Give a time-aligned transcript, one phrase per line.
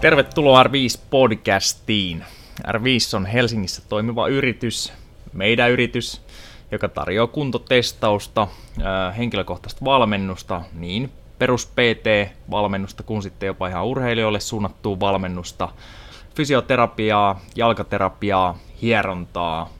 [0.00, 2.24] Tervetuloa R5-podcastiin.
[2.68, 4.92] R5 on Helsingissä toimiva yritys,
[5.32, 6.22] meidän yritys,
[6.70, 8.48] joka tarjoaa kuntotestausta,
[9.18, 15.68] henkilökohtaista valmennusta, niin perus PT-valmennusta kuin sitten jopa ihan urheilijoille suunnattua valmennusta,
[16.34, 19.70] fysioterapiaa, jalkaterapiaa, hierontaa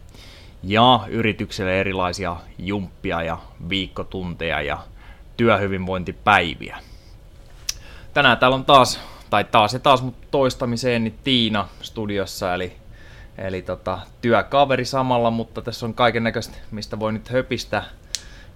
[0.63, 3.39] ja yritykselle erilaisia jumppia ja
[3.69, 4.79] viikkotunteja ja
[5.37, 6.79] työhyvinvointipäiviä.
[8.15, 12.77] Tänään täällä on taas, tai taas ja taas mut toistamiseen, niin Tiina studiossa, eli,
[13.39, 17.83] eli tota, työkaveri samalla, mutta tässä on kaiken näköistä, mistä voi nyt höpistä,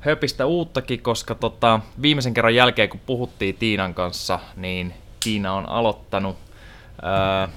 [0.01, 6.37] höpistä uuttakin, koska tota, viimeisen kerran jälkeen, kun puhuttiin Tiinan kanssa, niin Tiina on aloittanut
[7.03, 7.49] ää,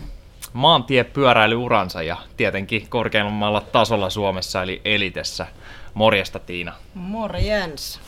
[0.54, 5.48] maantiepyöräilyuransa ja tietenkin korkeimmalla tasolla Suomessa, eli Elitessä.
[5.94, 6.74] Morjesta Tiina.
[6.94, 8.00] Morjens.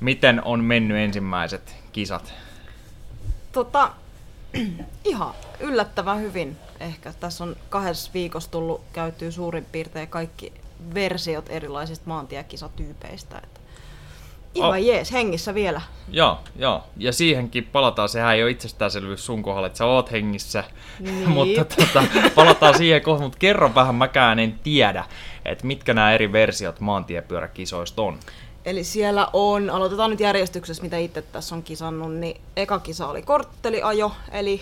[0.00, 2.34] Miten on mennyt ensimmäiset kisat?
[3.52, 3.90] Tota,
[5.04, 7.12] ihan yllättävän hyvin ehkä.
[7.20, 10.52] Tässä on kahdessa viikossa tullut käytyy suurin piirtein kaikki
[10.94, 13.40] versiot erilaisista maantiekisatyypeistä.
[13.44, 13.60] Että
[14.54, 14.76] ihan oh.
[14.76, 15.80] jees, hengissä vielä.
[16.08, 16.84] Joo, joo.
[16.96, 18.08] Ja siihenkin palataan.
[18.08, 20.64] Sehän ei ole itsestäänselvyys sun kohdalla, että sä oot hengissä.
[21.00, 21.28] Niin.
[21.34, 23.26] mutta tota, palataan siihen kohtaan.
[23.26, 25.04] Mutta kerro vähän, mäkään en tiedä,
[25.44, 28.18] että mitkä nämä eri versiot maantiepyöräkisoista on.
[28.64, 33.22] Eli siellä on, aloitetaan nyt järjestyksessä, mitä itse tässä on kisannut, niin eka kisa oli
[33.22, 34.60] kortteliajo, eli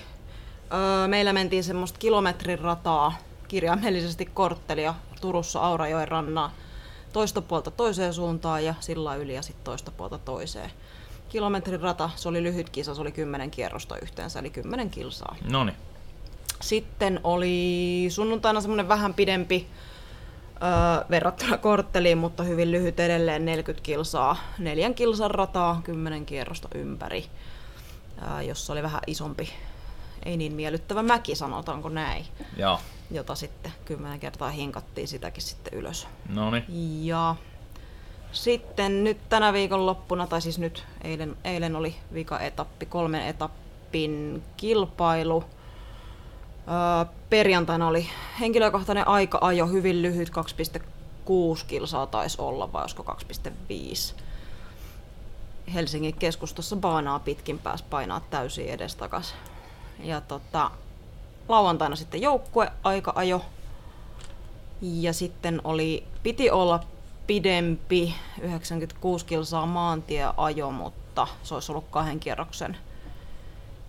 [0.73, 6.53] öö, meillä mentiin semmoista kilometrin rataa, kirjaimellisesti korttelia Turussa Aurajoen rannaa,
[7.13, 10.71] toista puolta toiseen suuntaan ja sillä yli ja sitten toista puolta toiseen.
[11.29, 15.37] Kilometrin rata, se oli lyhyt kisa, se oli 10 kierrosta yhteensä, eli 10 kilsaa.
[15.51, 15.77] Noniin.
[16.61, 19.67] Sitten oli sunnuntaina semmoinen vähän pidempi
[20.63, 27.27] öö, verrattuna kortteliin, mutta hyvin lyhyt edelleen 40 kilsaa, neljän kilsan rataa, 10 kierrosta ympäri,
[28.23, 29.53] öö, jossa oli vähän isompi,
[30.25, 32.27] ei niin miellyttävä mäki, sanotaanko näin.
[32.57, 32.81] Joo.
[33.11, 36.09] Jota sitten kymmenen kertaa hinkattiin sitäkin sitten ylös.
[36.29, 36.65] Noniin.
[37.07, 37.37] Ja
[38.33, 44.43] sitten nyt tänä viikon loppuna, tai siis nyt eilen, eilen oli vika etappi, kolmen etappin
[44.57, 45.45] kilpailu.
[47.31, 48.09] Perjantaina oli
[48.41, 50.31] henkilökohtainen aika-ajo, hyvin lyhyt,
[50.79, 53.17] 2,6 kilsaa taisi olla, vai olisiko
[54.17, 54.23] 2,5.
[55.75, 59.35] Helsingin keskustassa baanaa pitkin pääs painaa täysin edestakas.
[60.01, 60.71] Ja tota,
[61.49, 63.45] lauantaina sitten joukkue aika-ajo.
[64.83, 66.85] Ja sitten oli, piti olla
[67.27, 72.77] pidempi, 96 kilsaa maantieajo, mutta se olisi ollut kahden kierroksen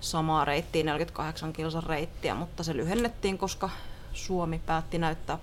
[0.03, 3.69] samaa reittiä, 48 kilsan reittiä, mutta se lyhennettiin, koska
[4.14, 5.38] Suomi päätti näyttää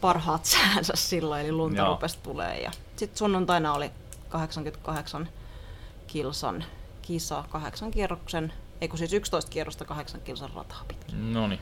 [0.00, 1.88] parhaat säänsä silloin, eli lunta Joo.
[1.88, 2.60] rupesi tulee.
[2.60, 3.90] Ja sitten sunnuntaina oli
[4.28, 5.28] 88
[6.06, 6.64] kilsan
[7.02, 11.32] kisa, kahdeksan kierroksen, ei kun siis 11 kierrosta kahdeksan kilsan rataa pitkin.
[11.32, 11.60] Noniin.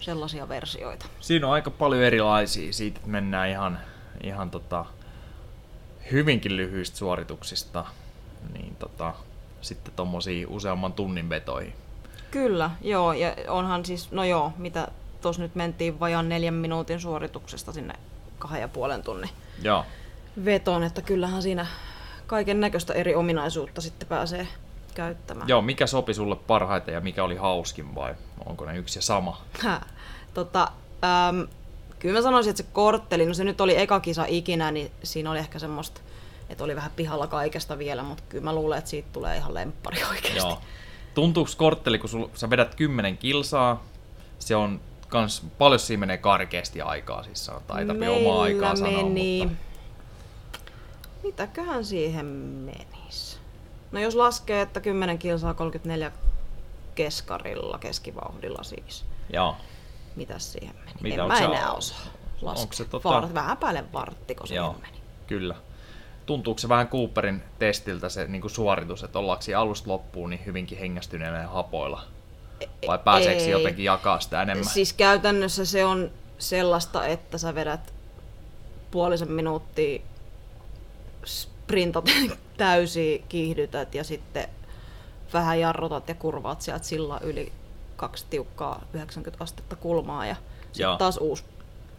[0.00, 1.06] Sellaisia versioita.
[1.20, 3.78] Siinä on aika paljon erilaisia siitä, että mennään ihan,
[4.22, 4.84] ihan tota,
[6.12, 7.84] hyvinkin lyhyistä suorituksista
[8.52, 9.14] niin tota,
[9.60, 11.74] sitten tommosiin useamman tunnin vetoihin.
[12.30, 14.88] Kyllä, joo, ja onhan siis, no joo, mitä
[15.20, 17.94] tuossa nyt mentiin vajaan neljän minuutin suorituksesta sinne
[18.38, 19.30] kahden ja puolen tunnin
[19.62, 19.84] Joo.
[20.44, 21.66] vetoon, että kyllähän siinä
[22.26, 24.48] kaiken näköistä eri ominaisuutta sitten pääsee
[24.94, 25.48] käyttämään.
[25.48, 28.14] Joo, mikä sopi sulle parhaiten ja mikä oli hauskin vai
[28.46, 29.42] onko ne yksi ja sama?
[29.60, 29.80] Häh.
[30.34, 30.68] Tota,
[31.28, 31.48] äm,
[31.98, 35.30] kyllä mä sanoisin, että se kortteli, no se nyt oli eka kisa ikinä, niin siinä
[35.30, 36.00] oli ehkä semmoista,
[36.48, 40.04] että oli vähän pihalla kaikesta vielä, mutta kyllä mä luulen, että siitä tulee ihan lemppari
[40.10, 40.36] oikeasti.
[40.38, 40.60] Joo.
[41.14, 43.84] Tuntuuko kortteli, kun sul, sä vedät 10 kilsaa,
[44.38, 49.02] se on kans, paljon siinä menee karkeasti aikaa, siis se on taitapi omaa aikaa sanoa,
[49.02, 49.40] meni.
[49.46, 49.62] mutta
[51.22, 53.38] Mitäköhän siihen menisi?
[53.92, 56.12] No jos laskee, että 10 kilsaa 34
[56.94, 59.04] keskarilla, keskivauhdilla siis.
[59.32, 59.56] joo.
[60.16, 60.92] Mitäs siihen meni?
[61.00, 61.98] Mitä, en mä se- enää osaa
[62.42, 62.62] laskea.
[62.62, 64.98] onko se tota- Var, vähän päälle varttiko se Joo, meni.
[65.26, 65.54] kyllä.
[66.28, 71.38] Tuntuuko se vähän Cooperin testiltä se niin suoritus, että ollaanko alusta loppuun niin hyvinkin hengästyneellä
[71.38, 72.04] ja hapoilla?
[72.86, 73.52] Vai pääseekö se ei.
[73.52, 74.64] jotenkin jakaa sitä enemmän?
[74.64, 77.94] Siis käytännössä se on sellaista, että sä vedät
[78.90, 80.00] puolisen minuuttia
[81.24, 82.10] sprintat
[82.56, 84.48] täysin, kiihdytät ja sitten
[85.32, 87.52] vähän jarrutat ja kurvaat sieltä sillä yli
[87.96, 90.36] kaksi tiukkaa 90 astetta kulmaa ja
[90.72, 91.44] sitten taas uusi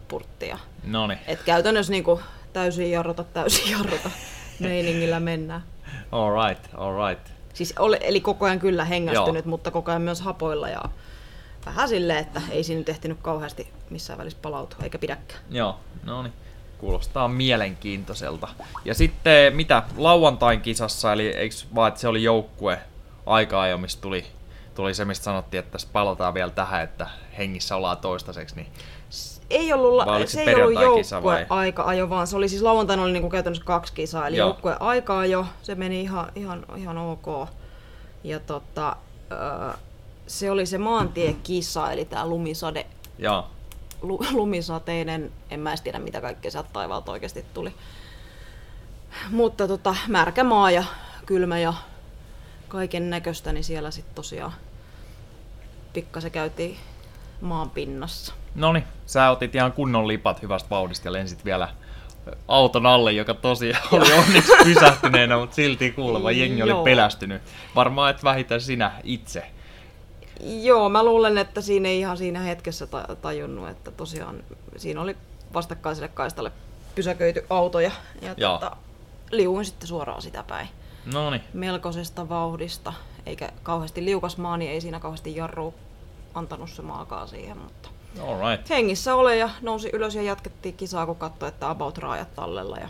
[0.08, 0.48] purtti.
[0.48, 2.20] Ja, Noniin, et käytännössä niinku
[2.54, 4.12] täysin jarruta, täysin jarruta
[4.60, 5.64] meiningillä mennään.
[6.12, 7.30] alright, alright.
[7.54, 9.50] Siis ole, eli koko ajan kyllä hengästynyt, Joo.
[9.50, 10.82] mutta koko ajan myös hapoilla ja
[11.66, 15.40] vähän silleen, että ei siinä nyt ehtinyt kauheasti missään välissä palautua, eikä pidäkään.
[15.50, 16.34] Joo, no niin.
[16.78, 18.48] Kuulostaa mielenkiintoiselta.
[18.86, 22.80] Ja sitten mitä lauantain kisassa, eli eikö vaan, että se oli joukkue
[23.26, 24.26] aikaa jo, mistä tuli
[24.80, 27.08] tuli se, mistä sanottiin, että tässä palataan vielä tähän, että
[27.38, 28.68] hengissä ollaan toistaiseksi, niin
[29.50, 31.40] ei ollut, Vai la- se ei ollut perjantai-kisa vai?
[31.40, 34.48] joukkue aika ajo, vaan se oli siis lauantaina oli niinku käytännössä kaksi kisaa, eli Joo.
[34.48, 37.50] joukkue aikaa jo, se meni ihan, ihan, ihan ok.
[38.24, 38.96] Ja tota,
[40.28, 42.86] se oli se maantiekisa, eli tämä lumisade,
[43.18, 43.48] joo,
[44.02, 47.74] lu, lumisateinen, en mä edes tiedä mitä kaikkea sieltä taivaalta oikeasti tuli.
[49.30, 50.84] Mutta tota, märkä maa ja
[51.26, 51.74] kylmä ja
[52.68, 54.54] kaiken näköistä, niin siellä sitten tosiaan
[55.94, 56.78] pikkasen käytiin
[57.42, 58.34] maan pinnassa.
[58.56, 61.70] No niin, sä otit ihan kunnon lipat hyvästä vauhdista ja lensit vielä
[62.48, 66.84] auton alle, joka tosiaan oli onneksi pysähtyneenä, mutta silti kuuleva jengi oli Joo.
[66.84, 67.42] pelästynyt.
[67.76, 69.46] Varmaan et vähitä sinä itse.
[70.40, 74.44] Joo, mä luulen, että siinä ei ihan siinä hetkessä ta- tajunnut, että tosiaan
[74.78, 75.18] siinä oli
[75.54, 76.52] vastakkaiselle kaistalle
[76.96, 77.92] pysäköity auto ja,
[78.22, 78.76] ja tota,
[79.32, 80.68] liuin sitten suoraan sitä päin.
[81.14, 82.94] No niin, Melkoisesta vauhdista,
[83.26, 85.74] eikä kauheasti liukas maa, niin ei siinä kauheasti jarru
[86.34, 87.90] antanut se maakaan siihen, mutta
[88.28, 88.70] alright.
[88.70, 92.90] hengissä ole ja nousi ylös ja jatkettiin kisaa, kun katsoi, että about raajat tallella ja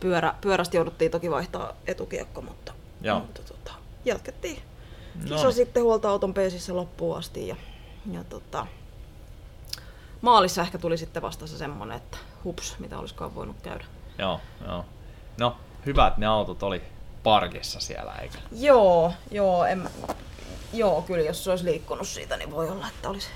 [0.00, 3.18] pyörä, pyörästä jouduttiin toki vaihtaa etukiekko, mutta, Joo.
[3.20, 3.72] mutta tota,
[4.04, 4.62] jatkettiin
[5.14, 5.52] No kisa niin.
[5.52, 7.56] sitten huoltoauton peesissä loppuun asti ja,
[8.12, 8.66] ja tota,
[10.20, 13.84] maalissa ehkä tuli sitten vasta se semmonen, että hups, mitä olisikaan voinut käydä.
[14.18, 14.84] Joo, joo.
[15.38, 15.56] No,
[15.86, 16.82] hyvä, että ne autot oli
[17.22, 18.38] parkissa siellä, eikä?
[18.52, 19.90] Joo, joo, en, mä-
[20.72, 23.28] joo, kyllä jos se olisi liikkunut siitä, niin voi olla, että olisi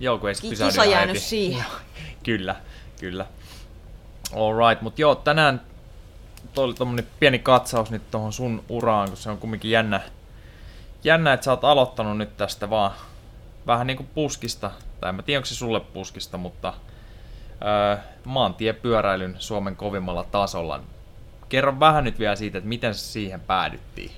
[0.00, 1.26] Ei pysähdy kisa jäänyt heti.
[1.26, 1.64] siihen.
[2.24, 2.56] kyllä,
[3.00, 3.26] kyllä.
[4.36, 5.60] Alright, mutta joo, tänään
[6.54, 10.00] toi oli tommonen pieni katsaus nyt tuohon sun uraan, kun se on kumminkin jännä,
[11.04, 12.92] jännä, että sä oot aloittanut nyt tästä vaan
[13.66, 16.74] vähän niinku puskista, tai en mä tiedä onko se sulle puskista, mutta
[17.62, 20.80] öö, maantiepyöräilyn Suomen kovimmalla tasolla.
[21.48, 24.10] Kerro vähän nyt vielä siitä, että miten siihen päädyttiin.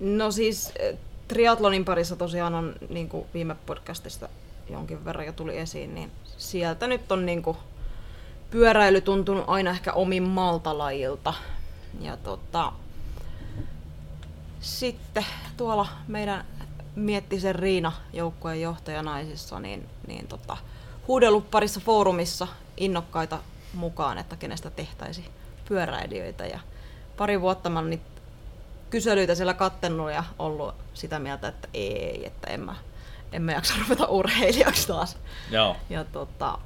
[0.00, 4.28] No siis eh, triatlonin parissa tosiaan on, niin kuin viime podcastista
[4.72, 7.56] jonkin verran jo tuli esiin, niin sieltä nyt on niin kuin,
[8.50, 11.34] pyöräily tuntunut aina ehkä omin maltalajilta.
[12.00, 12.72] Ja tota,
[14.60, 15.26] sitten
[15.56, 16.44] tuolla meidän
[16.96, 20.56] Miettisen Riina joukkueen johtajanaisissa, niin, niin tota,
[21.08, 22.46] huudellut parissa foorumissa
[22.76, 23.38] innokkaita
[23.74, 25.26] mukaan, että kenestä tehtäisiin
[25.68, 26.46] pyöräilijöitä.
[26.46, 26.60] Ja
[27.16, 28.20] pari vuotta mä oon niitä
[28.90, 32.74] kyselyitä siellä kattennut ja ollut sitä mieltä, että ei, että en mä,
[33.32, 35.18] en mä jaksa ruveta urheilijaksi taas.
[35.50, 35.76] Joo.
[35.90, 36.58] Ja tota,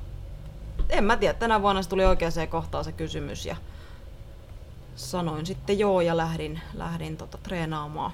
[0.88, 3.56] en mä tiedä, tänä vuonna se tuli oikeaan kohtaan se kysymys ja
[4.96, 8.12] sanoin sitten joo ja lähdin, lähdin tota, treenaamaan.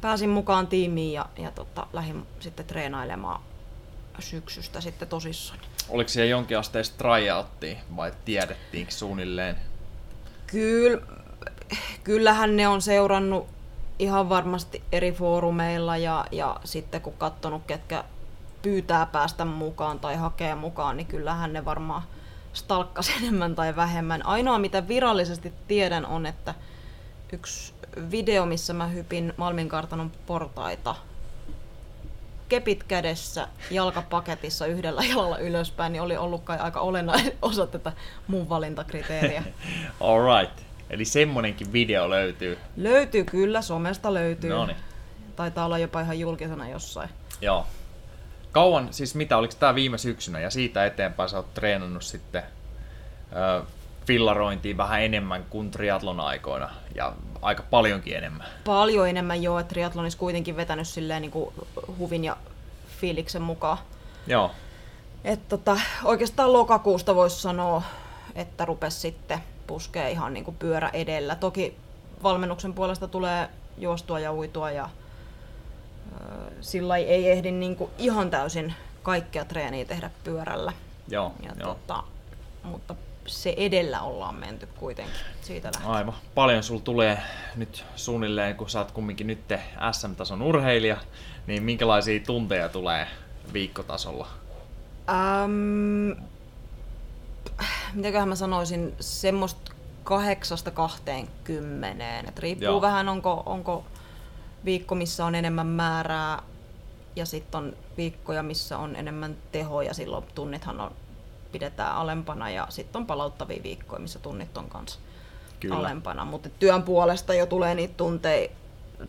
[0.00, 3.42] Pääsin mukaan tiimiin ja, ja tota, lähdin sitten treenailemaan
[4.18, 5.60] syksystä sitten tosissaan.
[5.88, 9.56] Oliko siellä jonkin asteista tryouttia vai tiedettiinkö suunnilleen?
[10.46, 11.02] Kyllä,
[12.04, 13.46] kyllähän ne on seurannut
[14.00, 18.04] ihan varmasti eri foorumeilla ja, ja sitten kun katsonut, ketkä
[18.62, 22.02] pyytää päästä mukaan tai hakee mukaan, niin kyllähän ne varmaan
[22.52, 24.26] stalkkas enemmän tai vähemmän.
[24.26, 26.54] Ainoa mitä virallisesti tiedän on, että
[27.32, 27.74] yksi
[28.10, 30.94] video, missä mä hypin Malminkartanon portaita
[32.48, 37.92] kepit kädessä, jalkapaketissa yhdellä jalalla ylöspäin, niin oli ollut kai aika olennainen osa tätä
[38.28, 39.42] mun valintakriteeriä.
[40.00, 40.69] Alright.
[40.90, 42.58] Eli semmonenkin video löytyy.
[42.76, 44.50] Löytyy kyllä, somesta löytyy.
[44.50, 44.78] Noniin.
[45.36, 47.10] Taitaa olla jopa ihan julkisena jossain.
[47.40, 47.66] Joo.
[48.52, 52.42] Kauan, siis mitä, oliko tää viime syksynä ja siitä eteenpäin sä oot treenannut sitten
[53.32, 53.64] ö,
[54.06, 57.12] fillarointiin vähän enemmän kuin triatlon aikoina ja
[57.42, 58.46] aika paljonkin enemmän.
[58.64, 61.54] Paljon enemmän jo, että triathlonissa kuitenkin vetänyt silleen niin kuin
[61.98, 62.36] huvin ja
[63.00, 63.78] fiiliksen mukaan.
[64.26, 64.50] Joo.
[65.24, 67.82] Et tota, oikeastaan lokakuusta voisi sanoa,
[68.34, 69.38] että rupes sitten
[69.70, 71.34] puskee ihan niin kuin pyörä edellä.
[71.34, 71.76] Toki
[72.22, 73.48] valmennuksen puolesta tulee
[73.78, 74.88] juostua ja uitua ja
[76.60, 80.72] sillä ei ehdi niin kuin ihan täysin kaikkea treeniä tehdä pyörällä.
[81.08, 81.68] Joo, Ja joo.
[81.74, 82.02] tota,
[82.62, 82.94] mutta
[83.26, 85.94] se edellä ollaan menty kuitenkin siitä lähtien.
[85.94, 86.14] Aivan.
[86.34, 87.18] Paljon sul tulee
[87.56, 89.40] nyt suunnilleen, kun sä oot kumminkin nyt
[89.92, 90.96] SM-tason urheilija,
[91.46, 93.06] niin minkälaisia tunteja tulee
[93.52, 94.28] viikkotasolla?
[95.08, 96.24] Ähm,
[97.94, 99.72] mitäköhän mä sanoisin, semmoista
[100.04, 102.28] kahdeksasta kahteenkymmeneen.
[102.28, 102.80] Et riippuu Joo.
[102.80, 103.84] vähän, onko, onko
[104.64, 106.42] viikko, missä on enemmän määrää,
[107.16, 110.90] ja sitten on viikkoja, missä on enemmän tehoja, silloin tunnithan on,
[111.52, 114.98] pidetään alempana, ja sitten on palauttavia viikkoja, missä tunnit on kanssa
[115.60, 115.76] Kyllä.
[115.76, 116.24] alempana.
[116.24, 118.48] Mutta työn puolesta jo tulee niitä tunteja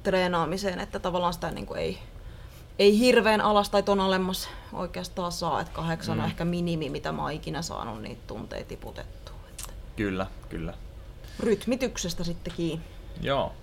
[0.04, 2.00] treenaamiseen, että tavallaan sitä niin kuin ei,
[2.82, 6.24] ei hirveän alas tai ton alemmas oikeastaan saa, että kahdeksan Mm.
[6.24, 9.36] on ehkä minimi, mitä mä oon ikinä saanut niitä tunteja tiputettua.
[9.50, 10.74] Että Kyllä, kyllä.
[11.40, 12.86] rytmityksestä sitten kiinni.
[13.22, 13.54] Joo.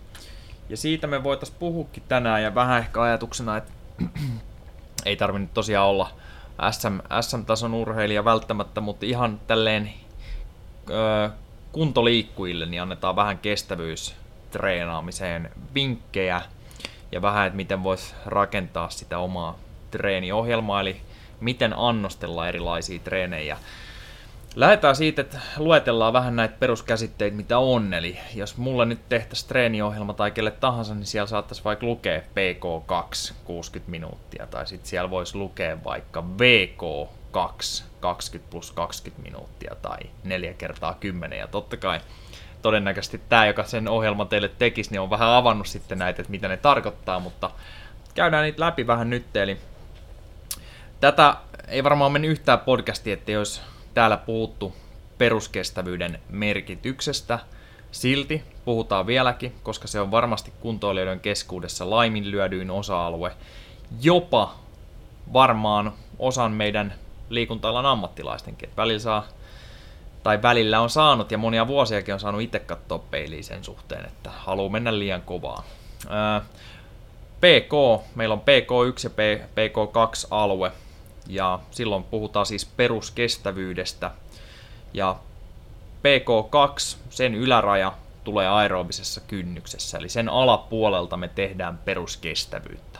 [0.68, 3.72] Ja siitä me voitaisiin puhukin tänään ja vähän ehkä ajatuksena, että
[5.04, 6.10] ei tarvinnut tosiaan olla
[6.70, 9.90] SM, SM-tason urheilija välttämättä, mutta ihan tälleen
[10.90, 11.30] ö,
[11.72, 16.42] kuntoliikkujille niin annetaan vähän kestävyystreenaamiseen vinkkejä
[17.12, 19.58] ja vähän, että miten voisi rakentaa sitä omaa
[19.90, 21.00] treeniohjelmaa, eli
[21.40, 23.58] miten annostella erilaisia treenejä.
[24.56, 27.94] Lähdetään siitä, että luetellaan vähän näitä peruskäsitteitä, mitä on.
[27.94, 33.34] Eli jos mulla nyt tehtäisiin treeniohjelma tai kelle tahansa, niin siellä saattaisi vaikka lukea PK2
[33.44, 34.46] 60 minuuttia.
[34.46, 41.38] Tai sitten siellä voisi lukea vaikka VK2 20 plus 20 minuuttia tai 4 kertaa 10.
[41.38, 42.00] Ja totta kai
[42.62, 46.48] todennäköisesti tämä, joka sen ohjelma teille tekisi, niin on vähän avannut sitten näitä, että mitä
[46.48, 47.50] ne tarkoittaa, mutta
[48.14, 49.36] käydään niitä läpi vähän nyt.
[49.36, 49.58] Eli
[51.00, 51.36] tätä
[51.68, 53.62] ei varmaan mennyt yhtään podcastia, että jos
[53.94, 54.76] täällä puhuttu
[55.18, 57.38] peruskestävyyden merkityksestä.
[57.92, 63.32] Silti puhutaan vieläkin, koska se on varmasti kuntoilijoiden keskuudessa laiminlyödyin osa-alue.
[64.00, 64.54] Jopa
[65.32, 66.94] varmaan osan meidän
[67.28, 68.70] liikunta ammattilaistenkin.
[68.76, 69.26] välillä saa,
[70.22, 74.30] tai välillä on saanut, ja monia vuosiakin on saanut itse katsoa peiliin sen suhteen, että
[74.30, 75.64] haluaa mennä liian kovaa.
[77.40, 80.72] PK, meillä on PK1 ja PK2-alue,
[81.26, 84.10] ja silloin puhutaan siis peruskestävyydestä.
[84.94, 85.16] Ja
[85.98, 87.92] PK2, sen yläraja
[88.24, 92.98] tulee aerobisessa kynnyksessä, eli sen alapuolelta me tehdään peruskestävyyttä.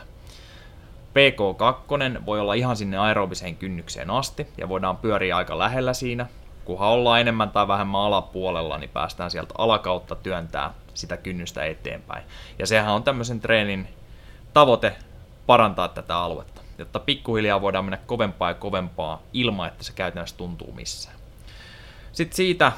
[1.09, 6.27] PK2 voi olla ihan sinne aerobiseen kynnykseen asti ja voidaan pyöriä aika lähellä siinä.
[6.69, 12.23] Kunhan ollaan enemmän tai vähemmän alapuolella, niin päästään sieltä alakautta työntää sitä kynnystä eteenpäin.
[12.59, 13.87] Ja sehän on tämmöisen treenin
[14.53, 14.95] tavoite
[15.47, 20.71] parantaa tätä aluetta jotta pikkuhiljaa voidaan mennä kovempaa ja kovempaa ilman, että se käytännössä tuntuu
[20.71, 21.15] missään.
[22.11, 22.71] Sitten siitä,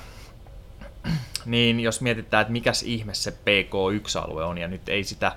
[1.45, 5.31] niin jos mietitään, että mikäs ihme se PK1-alue on, ja nyt ei sitä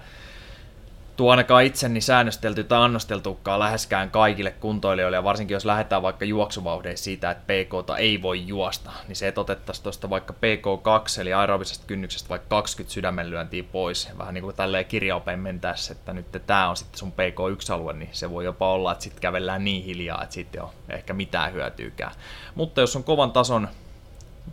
[1.17, 7.05] tuo ainakaan itseni säännöstelty tai annosteltukaan läheskään kaikille kuntoilijoille, ja varsinkin jos lähdetään vaikka juoksuvauhdeissa
[7.05, 11.85] siitä, että PK ei voi juosta, niin se, että otettaisiin tuosta vaikka PK2, eli aerobisesta
[11.87, 16.77] kynnyksestä vaikka 20 sydämenlyöntiä pois, vähän niin kuin tälleen kirjaopeen mentäessä, että nyt tämä on
[16.77, 20.61] sitten sun PK1-alue, niin se voi jopa olla, että sitten kävellään niin hiljaa, että sitten
[20.61, 22.13] ei ole ehkä mitään hyötyykään.
[22.55, 23.69] Mutta jos on kovan tason,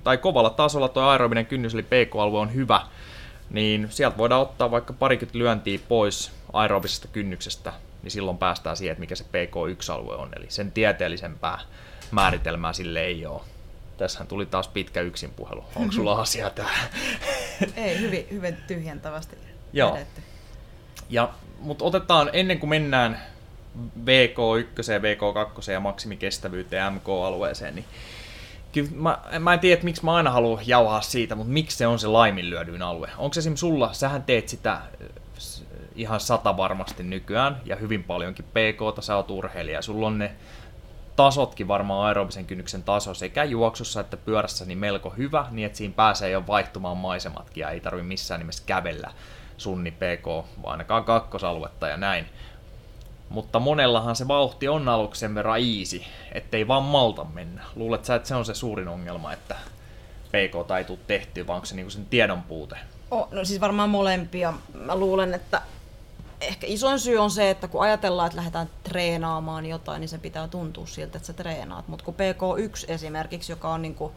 [0.03, 2.81] tai kovalla tasolla tuo aerobinen kynnys, eli PK-alue on hyvä,
[3.51, 8.99] niin sieltä voidaan ottaa vaikka parikymmentä lyöntiä pois aerobisesta kynnyksestä, niin silloin päästään siihen, että
[8.99, 10.29] mikä se PK1-alue on.
[10.37, 11.59] Eli sen tieteellisempää
[12.11, 13.41] määritelmää sille ei ole.
[13.97, 15.63] Tässähän tuli taas pitkä yksin puhelu.
[15.75, 16.89] Onko sulla asiaa tähän?
[17.75, 19.35] ei, hyvin, hyvin tyhjentävästi
[19.73, 19.99] Joo.
[21.09, 21.29] Ja,
[21.59, 23.21] mutta otetaan, ennen kuin mennään
[24.05, 27.85] VK1, VK2 ja maksimikestävyyteen MK-alueeseen, niin
[28.71, 31.99] kyllä mä, mä en tiedä, miksi mä aina haluan jauhaa siitä, mutta miksi se on
[31.99, 33.09] se laiminlyödyin alue?
[33.17, 34.81] Onko se esimerkiksi sulla, sähän teet sitä
[35.95, 40.31] ihan sata varmasti nykyään ja hyvin paljonkin PK, sä oot urheilija, sulla on ne
[41.15, 45.93] tasotkin varmaan aerobisen kynnyksen taso sekä juoksussa että pyörässä niin melko hyvä, niin että siinä
[45.95, 49.11] pääsee jo vaihtumaan maisematkin ja ei tarvi missään nimessä kävellä
[49.57, 50.25] sunni PK,
[50.63, 52.25] vaan ainakaan kakkosaluetta ja näin.
[53.31, 57.63] Mutta monellahan se vauhti on aluksi sen verran easy, ettei vaan malta mennä.
[57.75, 59.55] Luulet sä, että se on se suurin ongelma, että
[60.27, 62.77] PK ei tule tehtyä, vaan onko se niinku sen tiedon puute?
[63.11, 64.53] Oh, no siis varmaan molempia.
[64.73, 65.61] Mä luulen, että
[66.41, 70.47] ehkä isoin syy on se, että kun ajatellaan, että lähdetään treenaamaan jotain, niin se pitää
[70.47, 71.87] tuntua siltä, että sä treenaat.
[71.87, 74.13] Mutta kun PK1 esimerkiksi, joka on niin kuin,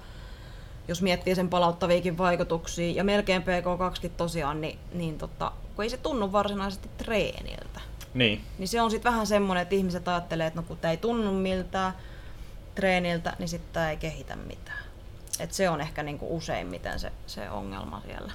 [0.88, 5.96] jos miettii sen palauttaviikin vaikutuksia, ja melkein PK2 tosiaan, niin, niin tota, kun ei se
[5.96, 7.80] tunnu varsinaisesti treeniltä.
[8.14, 8.44] Niin.
[8.58, 11.32] Niin se on sitten vähän semmoinen, että ihmiset ajattelee, että no kun tämä ei tunnu
[11.32, 11.92] miltään
[12.74, 14.84] treeniltä, niin sitten tämä ei kehitä mitään.
[15.40, 18.32] Et se on ehkä niinku useimmiten se, se ongelma siellä.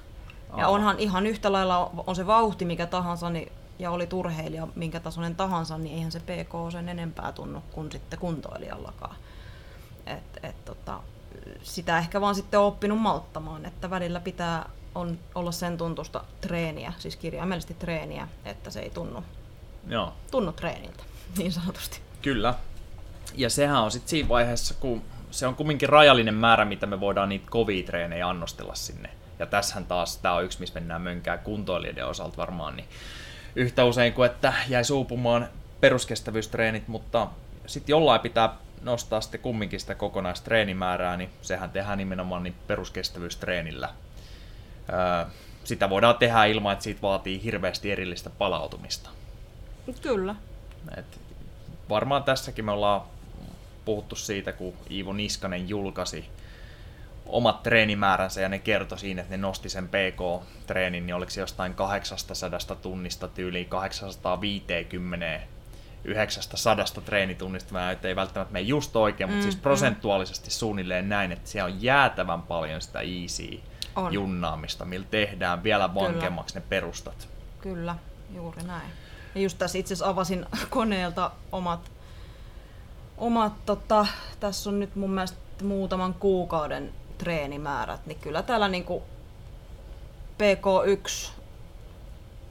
[0.57, 5.00] Ja onhan ihan yhtä lailla, on se vauhti mikä tahansa, niin ja oli turheilija minkä
[5.00, 9.15] tasoinen tahansa, niin eihän se PK sen enempää tunnu kuin sitten kuntoilijallakaan.
[10.05, 11.00] Et, et, tota,
[11.63, 16.93] sitä ehkä vaan sitten on oppinut malttamaan, että välillä pitää on, olla sen tuntusta treeniä,
[16.98, 19.24] siis kirjaimellisesti treeniä, että se ei tunnu,
[19.89, 20.13] Joo.
[20.31, 21.03] tunnu treeniltä,
[21.38, 22.01] niin sanotusti.
[22.22, 22.53] Kyllä.
[23.36, 27.29] Ja sehän on sitten siinä vaiheessa, kun se on kumminkin rajallinen määrä, mitä me voidaan
[27.29, 29.10] niitä kovia treenejä annostella sinne.
[29.39, 32.88] Ja tässähän taas, tämä on yksi, missä mennään mönkään kuntoilijoiden osalta varmaan, niin
[33.55, 35.48] yhtä usein kuin että jäi suupumaan
[35.81, 37.27] peruskestävyystreenit, mutta
[37.65, 43.89] sitten jollain pitää nostaa sitten kumminkin sitä kokonaistreenimäärää, niin sehän tehdään nimenomaan niin peruskestävyystreenillä.
[45.63, 49.10] sitä voidaan tehdä ilman, että siitä vaatii hirveästi erillistä palautumista.
[49.93, 50.36] Kyllä.
[50.98, 51.19] Et
[51.89, 53.01] varmaan tässäkin me ollaan
[53.86, 56.25] puhuttu siitä, kun Iivo Niskanen julkaisi
[57.25, 61.74] omat treenimääränsä ja ne kertoi siinä, että ne nosti sen PK-treenin, niin oliko se jostain
[61.74, 65.39] 800 tunnista tyyliin 850
[66.03, 69.62] 900 treenitunnista, mä ei välttämättä mene just oikein, mm, mutta siis mm.
[69.62, 73.60] prosentuaalisesti suunnilleen näin, että siellä on jäätävän paljon sitä easy
[73.96, 74.13] on.
[74.13, 76.65] junnaamista, millä tehdään vielä vankemmaksi Kyllä.
[76.65, 77.29] ne perustat.
[77.62, 77.96] Kyllä,
[78.36, 78.91] juuri näin.
[79.36, 81.91] Ja just tässä itse asiassa avasin koneelta omat,
[83.17, 84.07] omat tota,
[84.39, 89.03] tässä on nyt mun mielestä muutaman kuukauden treenimäärät, niin kyllä täällä niinku
[90.38, 91.29] PK1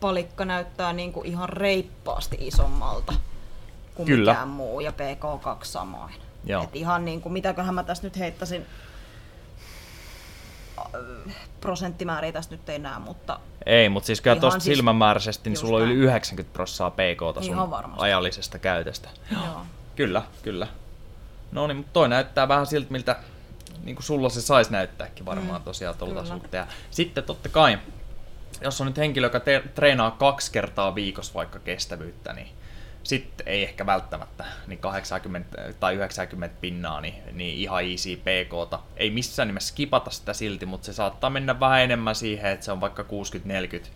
[0.00, 3.12] palikka näyttää niinku ihan reippaasti isommalta
[3.94, 4.32] kuin kyllä.
[4.32, 6.14] mikään muu ja PK2 samoin.
[6.44, 6.62] Joo.
[6.62, 8.66] Et ihan niin kuin, mitäköhän mä tässä nyt heittäisin,
[11.61, 13.40] prosenttimääriä tästä nyt ei näe, mutta...
[13.66, 17.75] Ei, mutta siis kyllä tuosta siis silmämääräisesti niin sulla on yli 90 prosenttia PK sun
[17.97, 19.08] ajallisesta käytöstä.
[19.32, 19.62] Joo.
[19.97, 20.66] Kyllä, kyllä.
[21.52, 23.16] No niin, mutta toi näyttää vähän siltä, miltä
[23.85, 26.66] niin kuin sulla se saisi näyttääkin varmaan mm, tosiaan tuolta suhteen.
[26.90, 27.78] Sitten totta kai,
[28.61, 32.49] jos on nyt henkilö, joka te- treenaa kaksi kertaa viikossa vaikka kestävyyttä, niin
[33.08, 39.10] sitten ei ehkä välttämättä niin 80 tai 90 pinnaa, niin, niin ihan easy pk Ei
[39.10, 42.80] missään nimessä skipata sitä silti, mutta se saattaa mennä vähän enemmän siihen, että se on
[42.80, 43.86] vaikka 60-40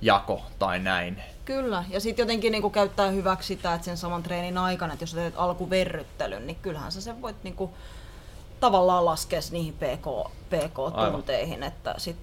[0.00, 1.22] jako tai näin.
[1.44, 5.14] Kyllä, ja sitten jotenkin niinku käyttää hyväksi sitä, että sen saman treenin aikana, että jos
[5.14, 7.74] teet alkuverryttelyn, niin kyllähän sä sen voit niinku
[8.60, 12.16] tavallaan laskea niihin PK, PK-tunteihin, että sit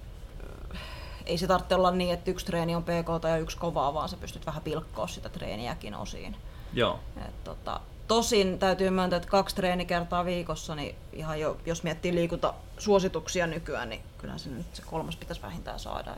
[1.26, 4.16] ei se tarvitse olla niin, että yksi treeni on PK ja yksi kovaa, vaan sä
[4.16, 6.36] pystyt vähän pilkkoa sitä treeniäkin osiin.
[6.72, 7.00] Joo.
[7.28, 13.46] Et, tota, tosin täytyy myöntää, että kaksi treenikertaa viikossa, niin ihan jo, jos miettii liikuntasuosituksia
[13.46, 16.16] nykyään, niin kyllähän se nyt se kolmas pitäisi vähintään saada.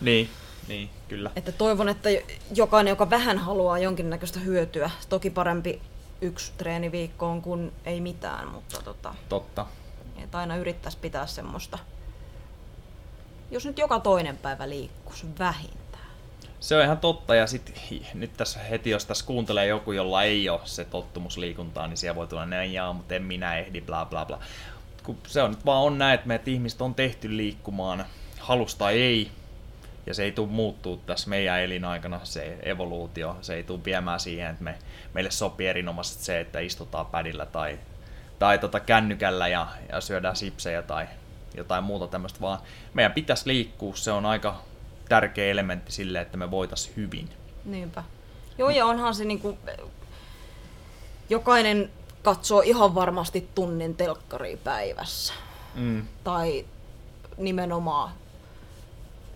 [0.00, 0.30] Niin,
[0.68, 1.30] niin, kyllä.
[1.36, 2.08] Että toivon, että
[2.54, 5.82] jokainen, joka vähän haluaa jonkinnäköistä hyötyä, toki parempi
[6.20, 9.66] yksi treeni viikkoon kuin ei mitään, mutta tota, Totta.
[10.22, 11.78] Että aina yrittäisi pitää semmoista
[13.50, 15.86] jos nyt joka toinen päivä liikkuisi vähintään.
[16.60, 17.80] Se on ihan totta, ja sit,
[18.14, 22.16] nyt tässä heti, jos tässä kuuntelee joku, jolla ei ole se tottumus liikuntaa, niin siellä
[22.16, 24.38] voi tulla näin, jaa, mutta en minä ehdi, bla bla bla.
[25.02, 28.04] Kun se on nyt vaan on näin, että meidät ihmiset on tehty liikkumaan,
[28.38, 29.30] halusta ei,
[30.06, 34.50] ja se ei tule muuttuu tässä meidän elinaikana, se evoluutio, se ei tule viemään siihen,
[34.50, 34.78] että me,
[35.14, 37.78] meille sopii erinomaisesti se, että istutaan pädillä tai,
[38.38, 41.06] tai tota kännykällä ja, ja syödään sipsejä tai
[41.56, 42.58] jotain muuta tämmöistä, vaan
[42.94, 44.62] meidän pitäisi liikkua, se on aika
[45.08, 47.28] tärkeä elementti sille, että me voitaisiin hyvin.
[47.64, 48.04] Niinpä.
[48.58, 49.58] Joo, ja onhan se niinku,
[51.30, 51.90] jokainen
[52.22, 55.34] katsoo ihan varmasti tunnin telkkaria päivässä.
[55.74, 56.06] Mm.
[56.24, 56.66] Tai
[57.36, 58.10] nimenomaan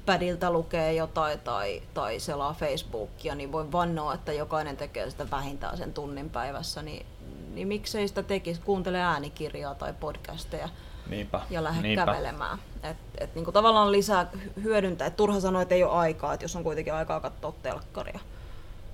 [0.06, 5.76] pädiltä lukee jotain tai, tai selaa Facebookia, niin voi vannoa, että jokainen tekee sitä vähintään
[5.76, 7.06] sen tunnin päivässä, niin,
[7.54, 10.68] niin miksei sitä tekisi, kuuntele äänikirjaa tai podcasteja
[11.10, 11.40] Niinpä.
[11.50, 12.06] ja lähde Niinpä.
[12.06, 12.58] kävelemään.
[12.82, 14.26] Et, et niinku tavallaan lisää
[14.62, 15.06] hyödyntää.
[15.06, 18.20] Et turha sanoa, että ei ole aikaa, että jos on kuitenkin aikaa katsoa telkkaria.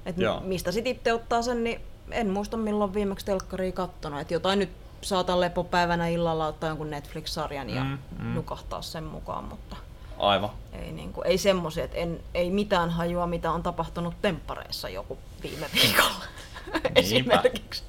[0.06, 4.20] Et mistä sitten itse ottaa sen, niin en muista milloin viimeksi telkkaria kattonut.
[4.20, 4.70] Et jotain nyt
[5.02, 8.34] saatan lepopäivänä illalla ottaa jonkun Netflix-sarjan ja mm, mm.
[8.34, 9.76] nukahtaa sen mukaan, mutta
[10.18, 10.50] Aivan.
[10.72, 15.18] Ei, niin kuin, ei semmoisia, että en, ei mitään hajua, mitä on tapahtunut temppareissa joku
[15.42, 16.24] viime viikolla
[16.94, 17.82] esimerkiksi.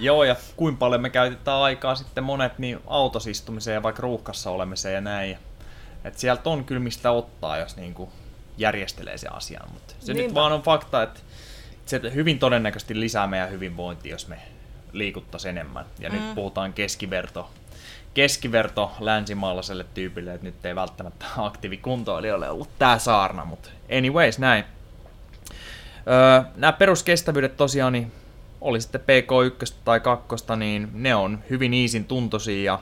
[0.00, 4.94] Joo, ja kuinka paljon me käytetään aikaa sitten monet niin autosistumiseen ja vaikka ruuhkassa olemiseen
[4.94, 5.38] ja näin.
[6.04, 8.10] Et sieltä on kyllä mistä ottaa, jos niin kuin
[8.58, 9.70] järjestelee se asian.
[9.72, 10.26] Mutta se Niinpä.
[10.26, 11.20] nyt vaan on fakta, että
[11.86, 14.38] se hyvin todennäköisesti lisää meidän hyvinvointia, jos me
[14.92, 15.84] liikuttaisiin enemmän.
[15.98, 16.16] Ja mm.
[16.16, 17.50] nyt puhutaan keskiverto,
[18.14, 24.64] keskiverto länsimaalaiselle tyypille, että nyt ei välttämättä aktiivikuntoilijoille ollut tämä saarna, mutta anyways, näin.
[26.06, 28.12] Öö, nämä peruskestävyydet tosiaan, niin
[28.64, 32.80] oli sitten PK1 tai 2, niin ne on hyvin iisin tuntoisia ja,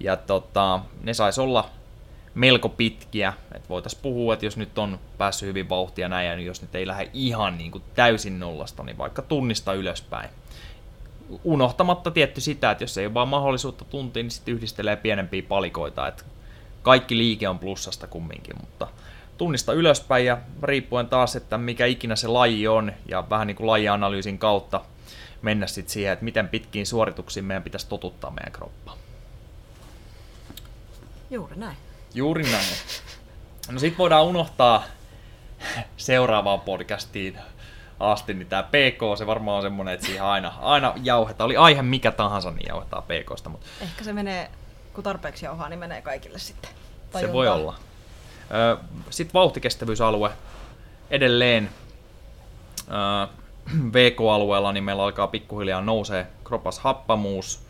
[0.00, 1.70] ja tota, ne sais olla
[2.34, 3.32] melko pitkiä.
[3.54, 6.86] Et voitaisiin puhua, että jos nyt on päässyt hyvin vauhtia näin, niin jos nyt ei
[6.86, 10.30] lähde ihan niin kuin täysin nollasta, niin vaikka tunnista ylöspäin.
[11.44, 16.08] Unohtamatta tietty sitä, että jos ei ole vaan mahdollisuutta tuntia, niin sitten yhdistelee pienempiä palikoita.
[16.08, 16.26] Et
[16.82, 18.88] kaikki liike on plussasta kumminkin, mutta
[19.38, 23.66] tunnista ylöspäin ja riippuen taas, että mikä ikinä se laji on ja vähän niin kuin
[23.66, 24.80] lajianalyysin kautta
[25.42, 28.96] mennä sitten siihen, että miten pitkiin suorituksiin meidän pitäisi totuttaa meidän kroppaa.
[31.30, 31.76] Juuri näin.
[32.14, 32.66] Juuri näin.
[33.70, 34.84] No sit voidaan unohtaa
[35.96, 37.38] seuraavaan podcastiin
[38.00, 41.46] asti, niin tämä PK, se varmaan on semmoinen, että siihen aina, aina jauhetaan.
[41.46, 43.50] Oli aihe mikä tahansa, niin jauhetaan PKsta.
[43.50, 43.66] Mutta...
[43.80, 44.50] Ehkä se menee,
[44.94, 46.70] kun tarpeeksi jauhaa, niin menee kaikille sitten.
[47.20, 47.74] Se voi olla.
[49.10, 50.30] Sitten vauhtikestävyysalue
[51.10, 51.70] edelleen.
[53.92, 57.60] VK-alueella, niin meillä alkaa pikkuhiljaa nousee kropas happamuus,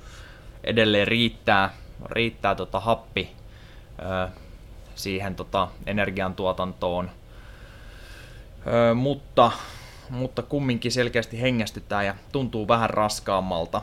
[0.64, 1.70] edelleen riittää
[2.10, 3.30] riittää tota happi
[4.94, 7.10] siihen tota energiantuotantoon,
[8.94, 9.50] mutta,
[10.10, 13.82] mutta kumminkin selkeästi hengästyttää ja tuntuu vähän raskaammalta.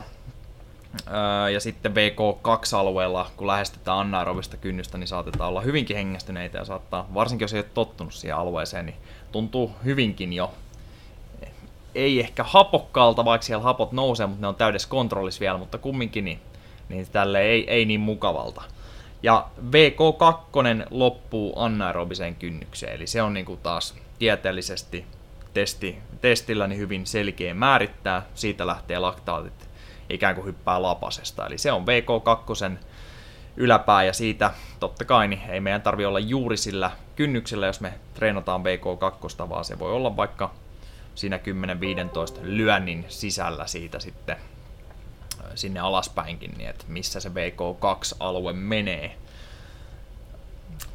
[1.06, 7.08] Öö, ja sitten VK2-alueella, kun lähestytään anaerobista kynnystä, niin saatetaan olla hyvinkin hengästyneitä ja saattaa,
[7.14, 8.96] varsinkin jos ei ole tottunut siihen alueeseen, niin
[9.32, 10.54] tuntuu hyvinkin jo,
[11.94, 16.24] ei ehkä hapokkaalta, vaikka siellä hapot nousee, mutta ne on täydessä kontrollissa vielä, mutta kumminkin
[16.24, 16.40] niin,
[16.88, 18.62] niin tälle ei, ei niin mukavalta.
[19.22, 25.06] Ja VK2 loppuu anaerobiseen kynnykseen, eli se on niinku taas tieteellisesti
[25.54, 29.65] testi, testillä niin hyvin selkeä määrittää, siitä lähtee laktaatit
[30.10, 31.46] ikään kuin hyppää lapasesta.
[31.46, 32.78] Eli se on VK2
[33.56, 37.94] yläpää ja siitä totta kai niin ei meidän tarvi olla juuri sillä kynnyksellä, jos me
[38.14, 40.54] treenataan VK2, vaan se voi olla vaikka
[41.14, 41.40] siinä 10-15
[42.42, 44.36] lyönnin sisällä siitä sitten
[45.54, 49.16] sinne alaspäinkin, niin että missä se VK2-alue menee.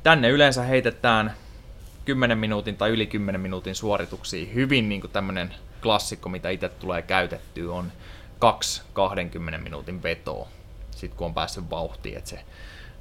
[0.04, 1.34] Tänne yleensä heitetään
[2.06, 4.54] 10 minuutin tai yli 10 minuutin suorituksia.
[4.54, 7.92] Hyvin niin kuin tämmöinen klassikko, mitä itse tulee käytettyä, on
[8.42, 10.48] kaksi 20 minuutin vetoa,
[10.92, 12.18] sit kun on päässyt vauhtiin.
[12.18, 12.44] Et se,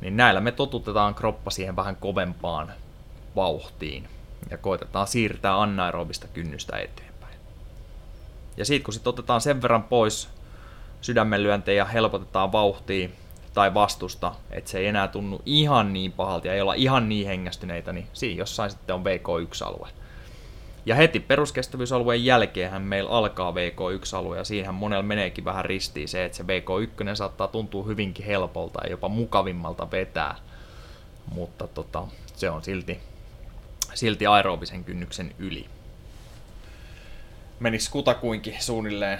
[0.01, 2.73] niin näillä me totutetaan kroppa siihen vähän kovempaan
[3.37, 4.09] vauhtiin
[4.51, 7.35] ja koitetaan siirtää anaerobista kynnystä eteenpäin.
[8.57, 10.29] Ja siitä kun sitten otetaan sen verran pois
[11.01, 13.09] sydämenlyöntejä ja helpotetaan vauhtia
[13.55, 17.27] tai vastusta, että se ei enää tunnu ihan niin pahalta ja ei olla ihan niin
[17.27, 19.89] hengästyneitä, niin siinä jossain sitten on VK1-alue.
[20.87, 26.37] Ja heti peruskestävyysalueen jälkeen meillä alkaa VK1-alue ja siihen monella meneekin vähän ristiin se, että
[26.37, 30.37] se VK1 saattaa tuntua hyvinkin helpolta ja jopa mukavimmalta vetää.
[31.35, 32.05] Mutta tota,
[32.37, 33.01] se on silti,
[33.95, 35.67] silti aerobisen kynnyksen yli.
[37.61, 39.19] Menis kutakuinkin suunnilleen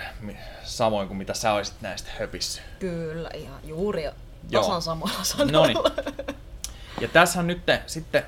[0.63, 2.63] samoin kuin mitä sä olisit näistä höpissä?
[2.79, 4.05] Kyllä, ihan juuri
[4.53, 5.59] tasan samalla sanoilla.
[5.59, 5.79] Noniin.
[7.01, 8.23] Ja tässä nyt sitten,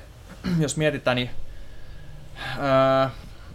[0.59, 1.29] jos mietitään, niin
[2.57, 3.09] öö,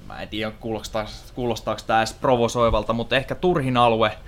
[0.06, 4.18] mä en tiedä kuulostaako, kuulostaako tämä edes provosoivalta, mutta ehkä turhin alue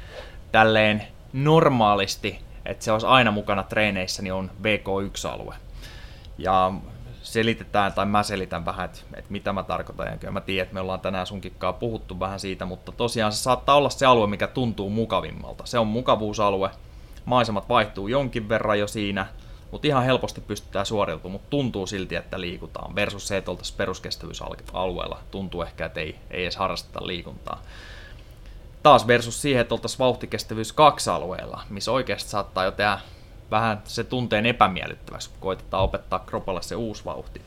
[0.53, 5.55] tälleen normaalisti, että se olisi aina mukana treeneissä, niin on VK1-alue.
[6.39, 6.73] Ja
[7.23, 10.75] selitetään, tai mä selitän vähän, että, että mitä mä tarkoitan, ja kyllä mä tiedän, että
[10.75, 14.47] me ollaan tänään sunkikkaa puhuttu vähän siitä, mutta tosiaan se saattaa olla se alue, mikä
[14.47, 15.67] tuntuu mukavimmalta.
[15.67, 16.71] Se on mukavuusalue,
[17.25, 19.27] maisemat vaihtuu jonkin verran jo siinä,
[19.71, 22.95] mutta ihan helposti pystytään suoriutumaan, mutta tuntuu silti, että liikutaan.
[22.95, 25.19] Versus se, että oltaisiin peruskestävyysalueella.
[25.31, 27.63] Tuntuu ehkä, että ei, ei edes harrasteta liikuntaa.
[28.83, 32.99] Taas versus siihen, että oltaisiin vauhtikestävyys kaksi alueella, missä oikeasti saattaa jo tehdä
[33.51, 37.43] vähän se tunteen epämiellyttäväksi, kun koitetaan opettaa kropalle se uusi vauhti.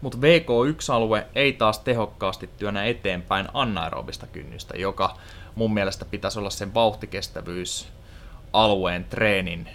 [0.00, 5.16] Mutta VK1-alue ei taas tehokkaasti työnnä eteenpäin anaerobista kynnystä, joka
[5.54, 9.68] mun mielestä pitäisi olla sen vauhtikestävyysalueen treenin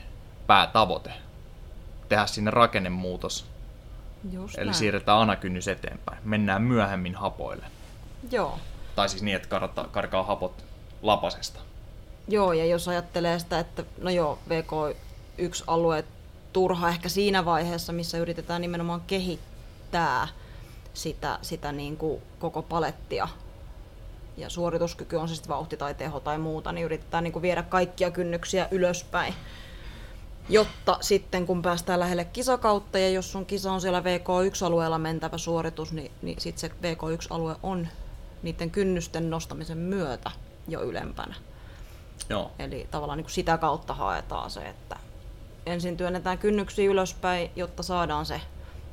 [0.47, 1.11] päätavoite
[2.09, 3.45] tehdä sinne rakennemuutos.
[4.31, 4.75] Just Eli näin.
[4.75, 6.17] siirretään anakynnys eteenpäin.
[6.23, 7.65] Mennään myöhemmin hapoille.
[8.31, 8.59] Joo.
[8.95, 9.59] Tai siis niin, että
[9.91, 10.65] karkaa hapot
[11.01, 11.59] lapasesta.
[12.27, 16.03] Joo, ja jos ajattelee sitä, että no joo, VK1-alue
[16.53, 20.27] turha ehkä siinä vaiheessa, missä yritetään nimenomaan kehittää
[20.93, 23.27] sitä, sitä niin kuin koko palettia
[24.37, 27.63] ja suorituskyky on se sitten vauhti tai teho tai muuta, niin yritetään niin kuin viedä
[27.63, 29.33] kaikkia kynnyksiä ylöspäin
[30.49, 35.93] jotta sitten kun päästään lähelle kisakautta ja jos sun kisa on siellä VK1-alueella mentävä suoritus,
[35.93, 37.87] niin, niin sitten se VK1-alue on
[38.43, 40.31] niiden kynnysten nostamisen myötä
[40.67, 41.35] jo ylempänä.
[42.29, 42.51] Joo.
[42.59, 44.95] Eli tavallaan niin kuin sitä kautta haetaan se, että
[45.65, 48.41] ensin työnnetään kynnyksiä ylöspäin, jotta saadaan se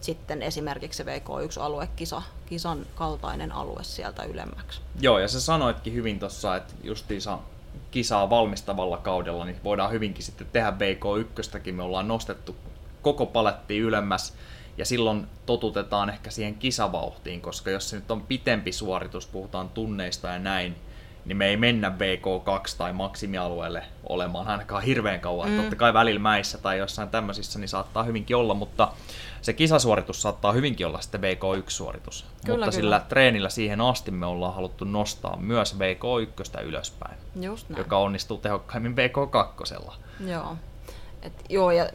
[0.00, 4.80] sitten esimerkiksi se VK1-alue, kisa, kisan kaltainen alue sieltä ylemmäksi.
[5.00, 7.38] Joo, ja sä sanoitkin hyvin tuossa, että justiinsa
[7.90, 12.56] kisaa valmistavalla kaudella, niin voidaan hyvinkin sitten tehdä VK1, me ollaan nostettu
[13.02, 14.34] koko paletti ylemmäs,
[14.78, 20.28] ja silloin totutetaan ehkä siihen kisavauhtiin, koska jos se nyt on pitempi suoritus, puhutaan tunneista
[20.28, 20.76] ja näin,
[21.24, 25.50] niin me ei mennä VK2 tai maksimialueelle olemaan ainakaan hirveän kauan.
[25.50, 25.56] Mm.
[25.56, 28.92] Totta kai välillä mäissä tai jossain tämmöisissä niin saattaa hyvinkin olla, mutta
[29.42, 32.24] se kisasuoritus saattaa hyvinkin olla sitten VK1-suoritus.
[32.44, 32.70] Kyllä, mutta kyllä.
[32.70, 37.78] sillä treenillä siihen asti me ollaan haluttu nostaa myös VK1 ylöspäin, Just näin.
[37.78, 39.92] joka onnistuu tehokkaimmin VK2.
[40.26, 40.56] Joo.
[41.22, 41.90] Et, joo, ja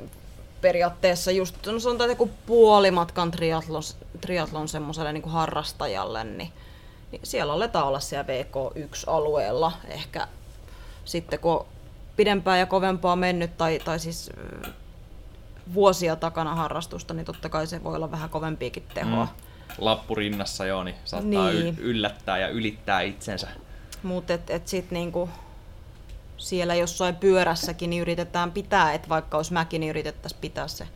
[0.62, 3.84] periaatteessa just no sanotaan, että kun puolimatkan triatlon,
[4.22, 6.52] triatlon semmoiselle niin harrastajalle, niin
[7.12, 9.72] niin siellä aletaan olla siellä VK1-alueella.
[9.88, 10.28] Ehkä
[11.06, 11.66] sitten kun
[12.16, 14.32] pidempää ja kovempaa mennyt tai, tai siis
[15.74, 19.26] vuosia takana harrastusta, niin totta kai se voi olla vähän kovempiakin tehoa.
[19.26, 19.32] Mm.
[19.78, 21.80] Lappu rinnassa joo, niin saattaa niin.
[21.80, 23.48] yllättää ja ylittää itsensä.
[24.04, 25.30] Mutta et, et sitten niinku,
[26.38, 30.88] siellä jossain pyörässäkin niin yritetään pitää, että vaikka olisi mäki, niin yritettäisiin pitää se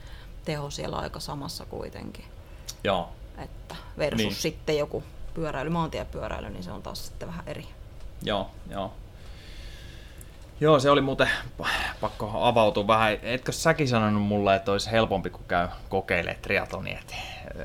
[0.46, 2.26] teho siellä aika samassa kuitenkin.
[2.84, 3.10] Joo.
[3.38, 4.36] Että versus niin.
[4.36, 7.68] sitten joku pyöräily, maantiepyöräily, niin se on taas sitten vähän eri.
[8.24, 8.94] Joo, joo.
[10.62, 11.30] Joo, se oli muuten
[12.02, 13.18] pakko avautua vähän.
[13.24, 17.16] Etkö säkin sanonut mulle, että olisi helpompi, kun käy kokeilemaan triatlonia, että,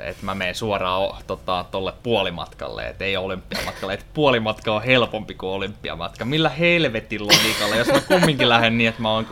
[0.03, 5.50] että mä menen suoraan tota, tolle puolimatkalle, että ei olympiamatkalle, että puolimatka on helpompi kuin
[5.50, 6.24] olympiamatka.
[6.24, 9.27] Millä helvetin logiikalla, jos mä kumminkin lähden niin, että mä oon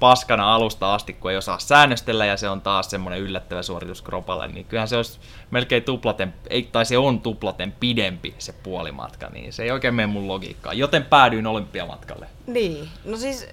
[0.00, 4.48] paskana alusta asti, kun ei osaa säännöstellä ja se on taas semmoinen yllättävä suoritus kropalle,
[4.48, 5.18] niin kyllähän se olisi
[5.50, 10.06] melkein tuplaten, ei, tai se on tuplaten pidempi se puolimatka, niin se ei oikein mene
[10.06, 12.26] mun logiikkaan, joten päädyin olympiamatkalle.
[12.46, 13.46] Niin, no siis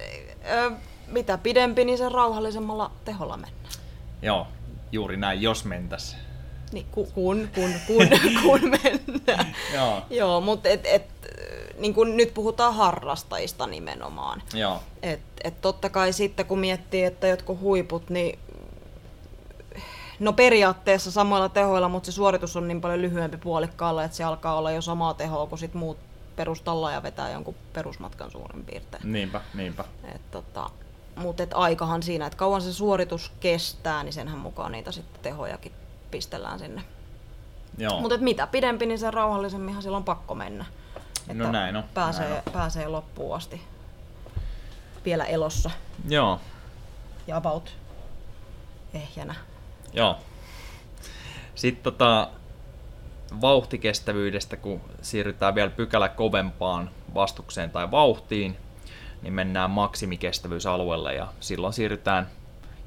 [0.50, 0.70] ö,
[1.06, 3.74] mitä pidempi, niin sen rauhallisemmalla teholla mennään.
[4.22, 4.46] Joo,
[4.92, 6.16] juuri näin, jos mentäs.
[6.72, 8.08] Niin, ku, kun, kun, kun,
[8.42, 9.56] kun mennään.
[9.74, 11.02] Joo, Joo, mutta et, et,
[11.78, 14.42] niin kun nyt puhutaan harrastajista nimenomaan.
[14.54, 18.38] joo, Et, et totta kai sitten kun miettii, että jotkut huiput, niin
[20.20, 24.54] no periaatteessa samoilla tehoilla, mutta se suoritus on niin paljon lyhyempi puolikkaalla, että se alkaa
[24.54, 25.98] olla jo samaa tehoa kuin sit muut
[26.36, 29.12] perustalla ja vetää jonkun perusmatkan suurin piirtein.
[29.12, 29.84] niinpä, niinpä.
[30.14, 30.70] Et tota,
[31.16, 35.72] mutta et aikahan siinä, että kauan se suoritus kestää, niin senhän mukaan niitä sitten tehojakin
[36.12, 36.82] pistellään sinne.
[38.00, 40.64] Mutta mitä pidempi, niin sen rauhallisemminhan silloin on pakko mennä.
[41.32, 43.60] No näin on, Pääsee, näin pääsee loppuun asti
[45.04, 45.70] vielä elossa
[46.08, 46.40] joo,
[47.26, 47.76] ja about
[48.94, 49.34] ehjänä.
[49.92, 50.18] joo.
[51.54, 52.28] Sitten tota,
[53.40, 58.56] vauhtikestävyydestä, kun siirrytään vielä pykälä kovempaan vastukseen tai vauhtiin,
[59.22, 62.28] niin mennään maksimikestävyysalueelle ja silloin siirrytään,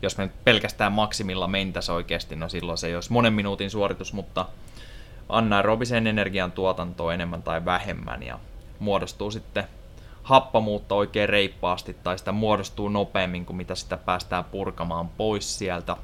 [0.06, 4.14] jos me nyt pelkästään maksimilla mentäisiin oikeasti, no silloin se ei olisi monen minuutin suoritus,
[4.14, 4.46] mutta
[5.30, 8.40] anaerobisen energian tuotantoa enemmän tai vähemmän ja
[8.80, 9.64] muodostuu sitten
[10.24, 15.98] happamuutta oikein reippaasti tai sitä muodostuu nopeammin kuin mitä sitä päästään purkamaan pois sieltä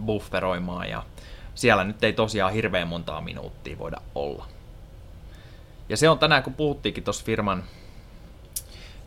[0.00, 1.02] bufferoimaan ja
[1.54, 4.46] siellä nyt ei tosiaan hirveän montaa minuuttia voida olla.
[5.88, 7.64] Ja se on tänään, kun puhuttiinkin tuossa firman,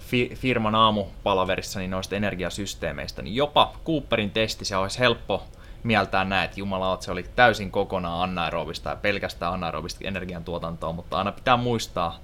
[0.06, 5.44] fi, firman aamupalaverissa niin noista energiasysteemeistä, niin jopa Cooperin testi se olisi helppo
[5.84, 11.32] mieltää näin, että jumala, se oli täysin kokonaan anaerobista ja pelkästään anaerobista energiantuotantoa, mutta aina
[11.32, 12.20] pitää muistaa,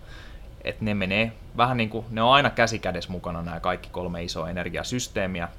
[0.64, 4.50] että ne menee vähän niin kuin, ne on aina käsikädessä mukana nämä kaikki kolme isoa
[4.50, 5.50] energiasysteemiä.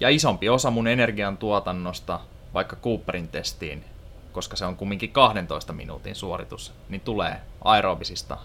[0.00, 2.20] Ja isompi osa mun energiantuotannosta,
[2.54, 3.84] vaikka Cooperin testiin,
[4.32, 8.38] koska se on kumminkin 12 minuutin suoritus, niin tulee aerobisista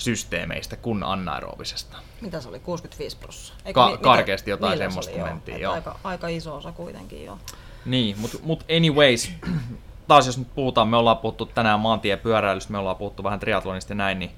[0.00, 1.96] energiantuotantosysteemeistä kuin anaerobisesta.
[2.20, 3.72] Mitä se oli, 65 prosenttia?
[3.72, 5.74] Ka- karkeasti jotain semmoista mentiin, joo.
[5.74, 7.38] Aika, aika iso osa kuitenkin, joo.
[7.84, 9.30] Niin, mutta mut anyways,
[10.08, 13.96] taas jos nyt puhutaan, me ollaan puhuttu tänään maantiepyöräilystä, me ollaan puhuttu vähän triatlonista ja
[13.96, 14.30] näin, niin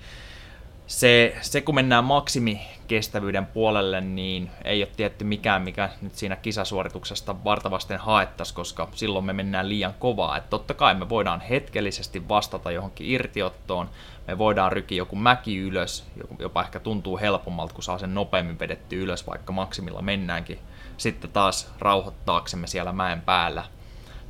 [0.92, 7.44] se, se kun mennään maksimikestävyyden puolelle, niin ei ole tietty mikään, mikä nyt siinä kisasuorituksesta
[7.44, 10.36] vartavasten haettaisiin, koska silloin me mennään liian kovaa.
[10.36, 13.90] Että totta kai me voidaan hetkellisesti vastata johonkin irtiottoon,
[14.26, 16.04] me voidaan ryki joku mäki ylös,
[16.38, 20.58] jopa ehkä tuntuu helpommalta, kun saa sen nopeammin vedetty ylös, vaikka maksimilla mennäänkin.
[20.96, 23.64] Sitten taas rauhoittaaksemme siellä mäen päällä.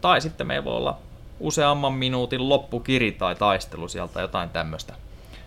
[0.01, 0.99] Tai sitten meillä voi olla
[1.41, 4.95] useamman minuutin loppukiri tai taistelu sieltä jotain tämmöistä.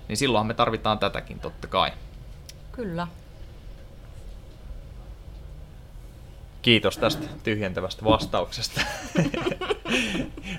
[0.08, 1.92] Niin silloinhan me tarvitaan tätäkin totta kai.
[2.72, 3.08] Kyllä.
[6.62, 8.82] Kiitos tästä tyhjentävästä vastauksesta.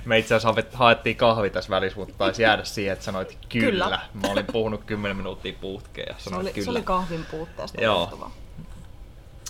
[0.04, 3.84] Me itse asiassa haet- haettiin kahvi tässä välissä, mutta taisi jäädä siihen, että sanoit kyllä.
[3.84, 4.00] Kyllä.
[4.14, 6.64] Mä olin puhunut 10 minuuttia puutkeen ja Se sanoit oli, kyllä.
[6.64, 8.30] se oli kahvin puutteesta Joo.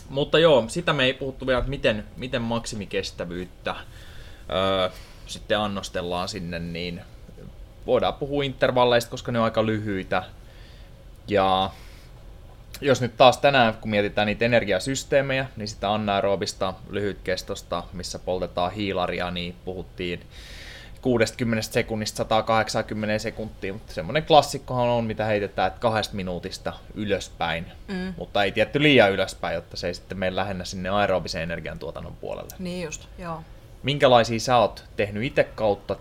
[0.08, 3.76] Mutta joo, sitä me ei puhuttu vielä, että miten, miten maksimikestävyyttä
[4.50, 4.90] öö,
[5.26, 7.00] sitten annostellaan sinne, niin
[7.86, 10.22] voidaan puhua intervalleista, koska ne on aika lyhyitä.
[11.28, 11.70] Ja
[12.80, 19.30] jos nyt taas tänään, kun mietitään niitä energiasysteemejä, niin sitä anaerobista lyhytkestosta, missä poltetaan hiilaria,
[19.30, 20.20] niin puhuttiin
[21.02, 28.14] 60 sekunnista 180 sekuntia, mutta semmoinen klassikkohan on, mitä heitetään, että kahdesta minuutista ylöspäin, Mm.
[28.18, 32.54] mutta ei tietty liian ylöspäin, jotta se ei sitten mene lähennä sinne aerobisen energiantuotannon puolelle.
[32.58, 33.42] Niin just, joo.
[33.82, 35.94] Minkälaisia sä oot tehnyt itse kautta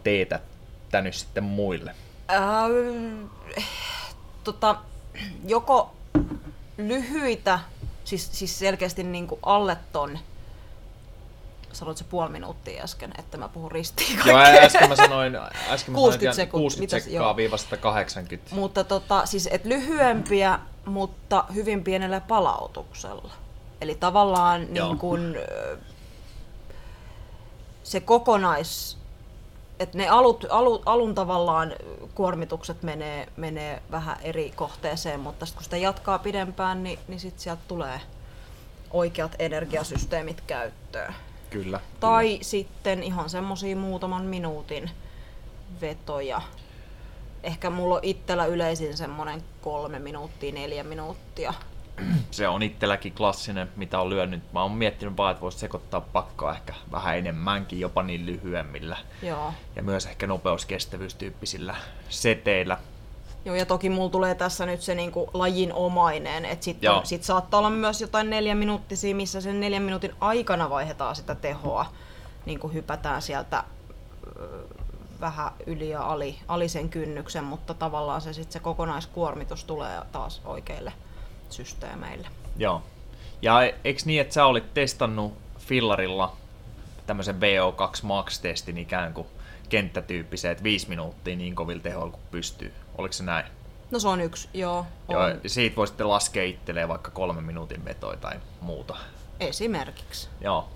[0.91, 1.95] teetättänyt sitten muille?
[2.31, 3.25] Ähm,
[4.43, 4.75] tota,
[5.47, 5.95] joko
[6.77, 7.59] lyhyitä,
[8.03, 10.19] siis, siis selkeästi niin kuin alle ton,
[11.71, 14.63] sanoit se puoli minuuttia äsken, että mä puhun ristiin Joo, kaikkea.
[14.63, 15.35] äsken mä sanoin,
[15.69, 17.35] äsken mä 60 sanoin, että sekuntia, 60 mitäs- sekkaa joo.
[17.35, 18.55] viiva 180.
[18.55, 23.31] Mutta tota, siis et lyhyempiä, mutta hyvin pienellä palautuksella.
[23.81, 24.87] Eli tavallaan Joo.
[24.87, 25.35] niin kun,
[27.83, 28.97] se kokonais
[29.79, 31.73] et ne alut, alu, alun tavallaan
[32.15, 37.41] kuormitukset menee, menee vähän eri kohteeseen, mutta sit kun sitä jatkaa pidempään, niin, niin sitten
[37.41, 38.01] sieltä tulee
[38.91, 41.13] oikeat energiasysteemit käyttöön.
[41.49, 41.79] Kyllä.
[41.99, 42.43] Tai kyllä.
[42.43, 44.91] sitten ihan semmosia muutaman minuutin
[45.81, 46.41] vetoja.
[47.43, 51.53] Ehkä mulla on itsellä yleisin semmonen kolme minuuttia, neljä minuuttia.
[52.31, 54.53] Se on itselläkin klassinen, mitä on lyönyt.
[54.53, 58.97] Mä oon miettinyt vaan, että voisi sekoittaa pakkaa ehkä vähän enemmänkin, jopa niin lyhyemmillä.
[59.21, 59.53] Joo.
[59.75, 61.75] Ja myös ehkä nopeuskestävyystyyppisillä
[62.09, 62.77] seteillä.
[63.45, 67.57] Joo, ja toki mulla tulee tässä nyt se niinku lajin omainen, että sit, sit saattaa
[67.57, 71.85] olla myös jotain neljä minuuttisia, missä sen neljän minuutin aikana vaihdetaan sitä tehoa,
[72.45, 73.63] niin kuin hypätään sieltä
[75.19, 80.41] vähän yli ja ali, ali sen kynnyksen, mutta tavallaan se, sit se kokonaiskuormitus tulee taas
[80.45, 80.93] oikeille
[81.55, 82.27] systeemeille.
[82.57, 82.83] Joo.
[83.41, 86.37] Ja eikö niin, että sä olit testannut fillarilla
[87.05, 89.27] tämmöisen VO2 Max-testin ikään kuin
[89.69, 92.73] kenttätyyppiseen, että viisi minuuttia niin kovilla tehoilla kuin pystyy.
[92.97, 93.45] Oliko se näin?
[93.91, 94.77] No se on yksi, joo.
[95.07, 95.29] On.
[95.29, 98.97] Joo, siitä voi sitten laskea itselleen vaikka kolme minuutin vetoja tai muuta.
[99.39, 100.29] Esimerkiksi.
[100.41, 100.69] Joo.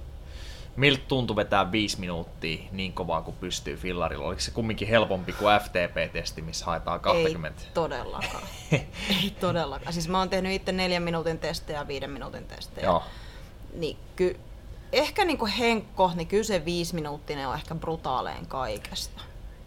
[0.79, 4.25] Miltä tuntui vetää viisi minuuttia niin kovaa kuin pystyy fillarilla?
[4.25, 7.61] Oliko se kumminkin helpompi kuin FTP-testi, missä haetaan 20?
[7.61, 8.43] Ei todellakaan.
[9.23, 9.93] Ei todellakaan.
[9.93, 12.85] Siis mä oon tehnyt itse neljän minuutin testejä ja viiden minuutin testejä.
[12.85, 13.03] Joo.
[13.73, 14.39] Niin ky-
[14.91, 19.21] ehkä niin kuin Henkko, niin kyllä se viisi minuuttinen on ehkä brutaalein kaikesta.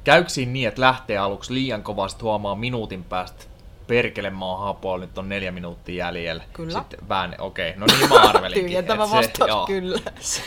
[0.04, 3.44] Käykö niin, että lähtee aluksi liian kovasti huomaa minuutin päästä
[3.86, 6.44] perkele mä oon hapoa, nyt on neljä minuuttia jäljellä.
[6.52, 6.78] Kyllä.
[6.78, 7.80] Sitten vään, okei, okay.
[7.80, 8.64] no niin mä arvelinkin.
[8.66, 10.00] Tyhjentävä vastaus, joo, kyllä.
[10.20, 10.42] Se,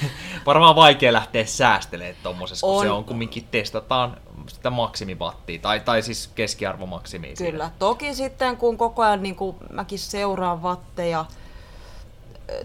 [0.46, 2.84] varmaan vaikea lähteä säästelemään tommosessa, kun on.
[2.84, 4.18] se on kumminkin testataan
[4.48, 7.34] sitä maksimivattia, tai, tai siis keskiarvomaksimia.
[7.38, 7.72] Kyllä, siinä.
[7.80, 11.26] toki sitten kun koko ajan niin kuin mäkin seuraan vatteja,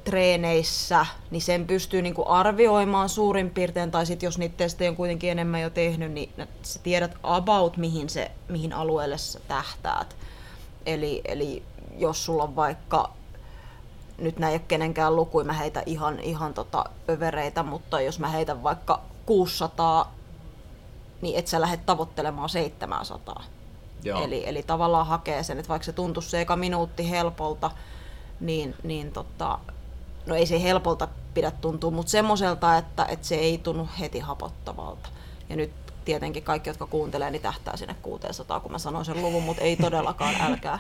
[0.05, 4.97] treeneissä, niin sen pystyy niin kuin arvioimaan suurin piirtein, tai sitten jos niitä testejä on
[4.97, 6.31] kuitenkin enemmän jo tehnyt, niin
[6.63, 10.17] sä tiedät about mihin, se, mihin alueelle sä tähtäät.
[10.87, 11.63] Eli, eli
[11.99, 13.11] jos sulla on vaikka,
[14.19, 18.29] nyt näin ei ole kenenkään lukuja, mä heitä ihan, ihan tota övereitä, mutta jos mä
[18.29, 20.15] heitän vaikka 600,
[21.21, 23.45] niin et sä lähde tavoittelemaan 700.
[24.03, 24.25] Joo.
[24.25, 27.71] Eli, eli tavallaan hakee sen, että vaikka se tuntuu se eka minuutti helpolta,
[28.41, 29.59] niin, niin tota,
[30.27, 35.09] no ei se helpolta pidä tuntua, mutta semmoiselta, että, että se ei tunnu heti hapottavalta.
[35.49, 35.71] Ja nyt
[36.05, 39.77] tietenkin kaikki, jotka kuuntelee, niin tähtää sinne 600, kun mä sanoin sen luvun, mutta ei
[39.77, 40.79] todellakaan, älkää.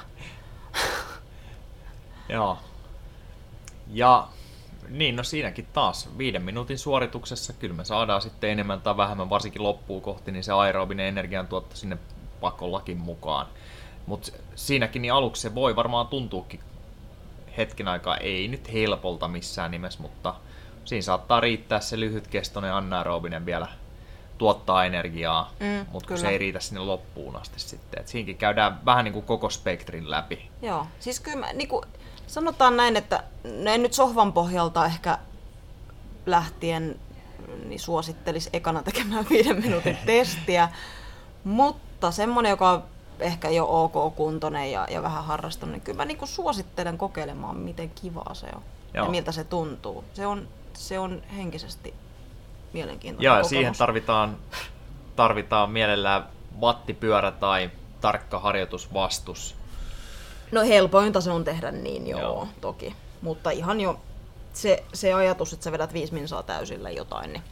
[2.28, 2.58] Joo.
[3.92, 4.28] Ja
[4.88, 9.62] niin, no siinäkin taas viiden minuutin suorituksessa kyllä me saadaan sitten enemmän tai vähemmän, varsinkin
[9.62, 11.98] loppuun kohti, niin se aerobinen energiantuotto sinne
[12.40, 13.46] pakollakin mukaan.
[14.06, 16.60] Mutta siinäkin niin aluksi se voi varmaan tuntuukin
[17.56, 20.34] hetken aikaa, ei nyt helpolta missään nimessä, mutta
[20.84, 23.68] siinä saattaa riittää se lyhytkestoinen anaerobinen vielä
[24.40, 28.00] tuottaa energiaa, mm, mutta se ei riitä sinne loppuun asti sitten.
[28.00, 30.50] Et siinäkin käydään vähän niin kuin koko spektrin läpi.
[30.62, 31.84] Joo, siis kyllä mä, niin kuin,
[32.26, 35.18] sanotaan näin, että ne nyt sohvan pohjalta ehkä
[36.26, 36.96] lähtien
[37.64, 40.68] niin suosittelisi ekana tekemään viiden minuutin testiä,
[41.44, 42.84] mutta semmoinen, joka on
[43.18, 47.90] ehkä jo ok-kuntoinen ja, ja vähän harrastunut, niin kyllä mä niin kuin suosittelen kokeilemaan, miten
[47.90, 48.62] kivaa se on
[48.94, 49.04] Joo.
[49.04, 50.04] ja miltä se tuntuu.
[50.14, 51.94] Se on, se on henkisesti
[52.72, 54.36] mielenkiintoinen Joo, ja siihen tarvitaan,
[55.16, 56.26] tarvitaan mielellään
[56.60, 59.56] vattipyörä tai tarkka harjoitusvastus.
[60.52, 62.48] No helpointa se on tehdä niin, joo, joo.
[62.60, 62.94] toki.
[63.22, 64.00] Mutta ihan jo
[64.52, 67.42] se, se ajatus, että sä vedät viisi minsaa täysillä jotain, niin,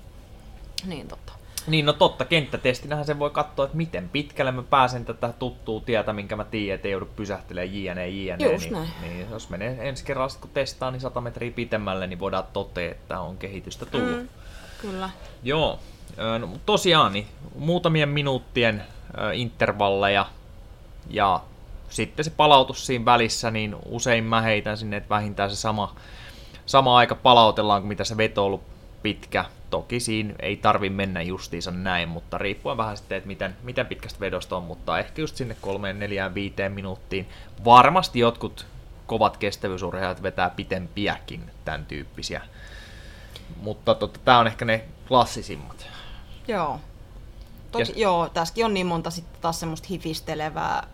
[0.86, 1.32] niin tota.
[1.66, 6.12] Niin, no totta, kenttätestinähän se voi katsoa, että miten pitkälle mä pääsen tätä tuttua tietä,
[6.12, 8.52] minkä mä tiedän, että ei joudu pysähtelemään jne, jne.
[8.52, 8.88] Just niin, näin.
[9.02, 13.20] niin, jos menee ensi kerralla, kun testaa, niin 100 metriä pitemmälle, niin voidaan totea, että
[13.20, 14.16] on kehitystä tullut.
[14.16, 14.28] Mm.
[14.80, 15.10] Kyllä.
[15.42, 15.78] Joo,
[16.38, 17.26] no, tosiaan niin
[17.58, 18.82] muutamien minuuttien
[19.32, 20.26] intervalleja
[21.10, 21.40] ja
[21.90, 25.94] sitten se palautus siinä välissä, niin usein mä heitän sinne, että vähintään se sama,
[26.66, 28.62] sama aika palautellaan kuin mitä se veto on ollut
[29.02, 29.44] pitkä.
[29.70, 34.20] Toki siinä ei tarvi mennä justiinsa näin, mutta riippuen vähän sitten, että miten, miten pitkästä
[34.20, 37.28] vedosta on, mutta ehkä just sinne kolmeen, neljään, viiteen minuuttiin.
[37.64, 38.66] Varmasti jotkut
[39.06, 42.42] kovat kestävyysurheilijat vetää pitempiäkin tämän tyyppisiä
[43.56, 45.86] mutta tota, tämä on ehkä ne klassisimmat.
[46.48, 46.80] Joo.
[47.72, 47.92] Toki, ja...
[47.96, 50.86] joo, tässäkin on niin monta sitten taas semmoista hifistelevää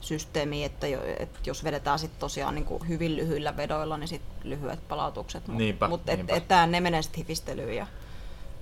[0.00, 4.50] systeemiä, että, jo, että jos vedetään sitten tosiaan niin kuin hyvin lyhyillä vedoilla, niin sitten
[4.50, 5.46] lyhyet palautukset.
[5.46, 5.88] Mutta niinpä.
[6.06, 7.86] et, et, ne menee sitten hifistelyyn ja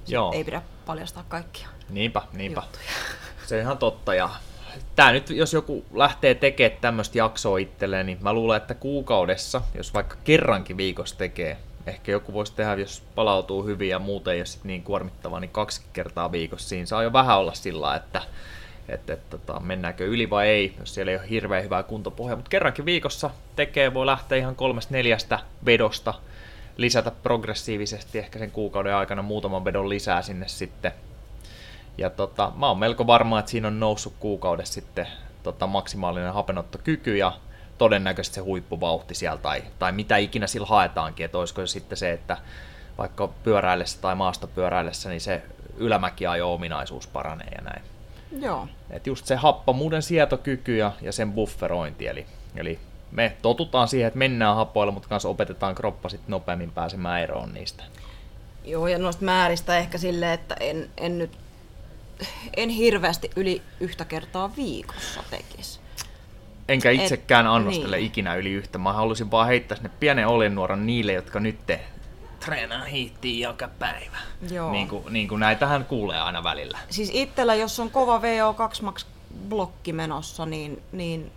[0.09, 0.33] Joo.
[0.33, 2.61] ei pidä paljastaa kaikkia Niinpä, niinpä.
[2.61, 2.85] Juttuja.
[3.47, 4.15] Se on ihan totta.
[4.15, 4.31] Ja
[4.97, 9.95] tämä nyt, jos joku lähtee tekemään tämmöistä jaksoa itselleen, niin mä luulen, että kuukaudessa, jos
[9.95, 11.57] vaikka kerrankin viikossa tekee
[11.89, 16.33] ehkä joku voisi tehdä, jos palautuu hyvin ja muuten sit niin kuormittavaa, niin kaksi kertaa
[16.33, 16.69] viikossa.
[16.69, 18.23] Siinä saa jo vähän olla sillä, että
[18.89, 22.37] että, että tota, mennäänkö yli vai ei, jos siellä ei ole hirveän hyvää kuntopohjaa.
[22.37, 26.15] Mutta kerrankin viikossa tekee, voi lähteä ihan kolmesta neljästä vedosta,
[26.77, 30.93] lisätä progressiivisesti ehkä sen kuukauden aikana muutaman vedon lisää sinne sitten.
[31.99, 35.07] Ja tota, mä oon melko varma, että siinä on noussut kuukaudessa sitten
[35.43, 37.33] tota, maksimaalinen hapenottokyky ja
[37.79, 42.13] todennäköisesti se huippuvauhti siellä tai, tai mitä ikinä sillä haetaankin, että olisiko se sitten se,
[42.13, 42.37] että
[42.99, 45.43] vaikka pyöräillessä tai maastopyöräillessä, niin se
[45.77, 47.83] ylämäkiajo-ominaisuus paranee ja näin.
[48.41, 48.69] Joo.
[48.91, 52.27] Et just se happamuuden sietokyky ja, ja sen bufferointi, eli,
[52.57, 52.79] eli
[53.13, 57.85] me totutaan siihen, että mennään hapoilla, mutta kanssa opetetaan kroppa sitten nopeammin pääsemään eroon niistä.
[58.65, 61.39] Joo, ja noista määristä ehkä silleen, että en, en nyt
[62.57, 65.81] en hirveästi yli yhtä kertaa viikossa tekisi.
[66.69, 68.07] Enkä itsekään Et, annostele niin.
[68.07, 68.79] ikinä yli yhtä.
[68.79, 71.81] Mä halusin vaan heittää sinne pienen oljennuoran niille, jotka nyt te
[72.41, 74.17] treenaa hiittiä joka päivä.
[74.51, 74.73] Joo.
[74.73, 76.79] Niin kuin, niin kuin näitähän kuulee aina välillä.
[76.91, 79.07] Siis itsellä, jos on kova VO2 max
[79.49, 81.33] blokki menossa, niin, niin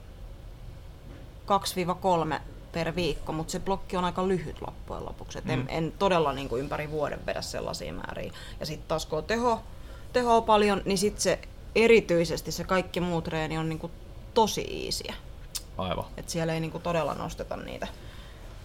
[2.36, 2.40] 2-3
[2.72, 5.38] per viikko, mutta se blokki on aika lyhyt loppujen lopuksi.
[5.38, 5.52] Et mm.
[5.52, 8.32] en, en todella niin kuin ympäri vuoden vedä sellaisia määriä.
[8.60, 9.64] Ja sitten taas kun on teho,
[10.14, 11.40] tehoa paljon, niin sitten se
[11.76, 13.92] erityisesti se kaikki muu treeni on niin kuin
[14.34, 15.14] tosi iisiä.
[15.78, 16.06] Aivan.
[16.18, 17.88] Et siellä ei niin kuin todella nosteta niitä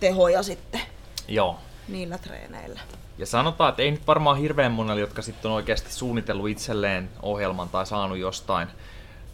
[0.00, 0.80] tehoja sitten.
[1.28, 1.58] Joo,
[1.88, 2.80] niillä treeneillä.
[3.18, 7.68] Ja sanotaan, että ei nyt varmaan hirveän monella, jotka sitten on oikeasti suunnitellut itselleen ohjelman
[7.68, 8.68] tai saanut jostain,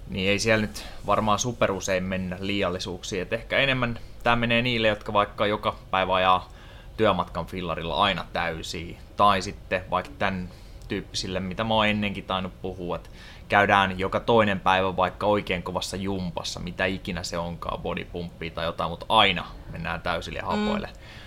[0.09, 3.23] niin ei siellä nyt varmaan superusein mennä liiallisuuksiin.
[3.23, 6.49] Et ehkä enemmän tämä menee niille, jotka vaikka joka päivä ajaa
[6.97, 8.99] työmatkan fillarilla aina täysiä.
[9.17, 10.49] Tai sitten vaikka tämän
[10.89, 13.11] tyyppisille, mitä mä oon ennenkin tainnut puhua, että
[13.53, 18.91] käydään joka toinen päivä vaikka oikein kovassa jumpassa, mitä ikinä se onkaan, bodypumppia tai jotain,
[18.91, 20.87] mutta aina mennään täysille hapoille.
[20.87, 21.23] Mm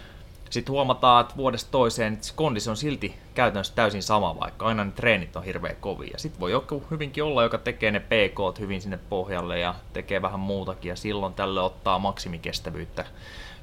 [0.49, 4.83] sitten huomataan, että vuodesta toiseen että se kondis on silti käytännössä täysin sama, vaikka aina
[4.83, 6.09] ne treenit on hirveän kovia.
[6.13, 10.21] Ja sitten voi joku hyvinkin olla, joka tekee ne PK hyvin sinne pohjalle ja tekee
[10.21, 13.05] vähän muutakin ja silloin tälle ottaa maksimikestävyyttä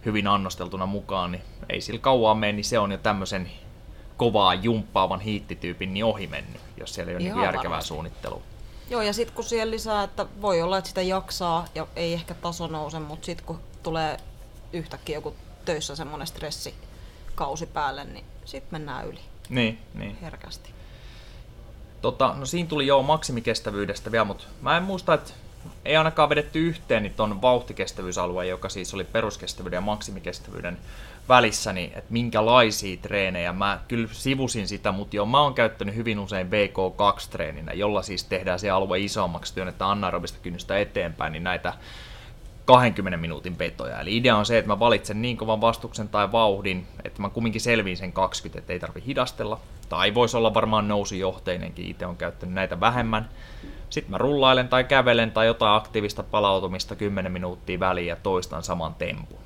[0.05, 3.51] hyvin annosteltuna mukaan, niin ei sillä kauan mene, niin se on jo tämmöisen
[4.17, 7.89] kovaa jumppaavan hiittityypin niin ohi mennyt, jos siellä ei ole niin järkevää varmasti.
[7.89, 8.52] suunnittelua.
[8.93, 12.35] Joo, ja sitten kun siellä lisää, että voi olla, että sitä jaksaa ja ei ehkä
[12.35, 14.17] taso nouse, mutta sitten kun tulee
[14.73, 19.21] yhtäkkiä joku töissä semmoinen stressikausi päälle, niin sitten mennään yli.
[19.49, 20.17] Niin, niin.
[20.23, 20.71] Herkästi.
[22.03, 25.33] Tota, no siinä tuli jo maksimikestävyydestä vielä, mutta mä en muista, että
[25.85, 30.79] ei ainakaan vedetty yhteen niin ton vauhtikestävyysalueen, joka siis oli peruskestävyyden ja maksimikestävyyden
[31.29, 33.53] välissä, niin että minkälaisia treenejä.
[33.53, 38.59] Mä kyllä sivusin sitä, mutta jo mä oon käyttänyt hyvin usein VK2-treeninä, jolla siis tehdään
[38.59, 41.73] se alue isommaksi, työnnetään anaerobista kynnystä eteenpäin, niin näitä
[42.65, 44.01] 20 minuutin petoja.
[44.01, 47.61] Eli idea on se, että mä valitsen niin kovan vastuksen tai vauhdin, että mä kumminkin
[47.61, 49.61] selviin sen 20, että ei tarvi hidastella.
[49.89, 53.29] Tai voisi olla varmaan nousujohteinenkin, itse on käyttänyt näitä vähemmän.
[53.91, 58.95] Sitten mä rullailen tai kävelen tai jotain aktiivista palautumista 10 minuuttia väliin ja toistan saman
[58.95, 59.39] tempun.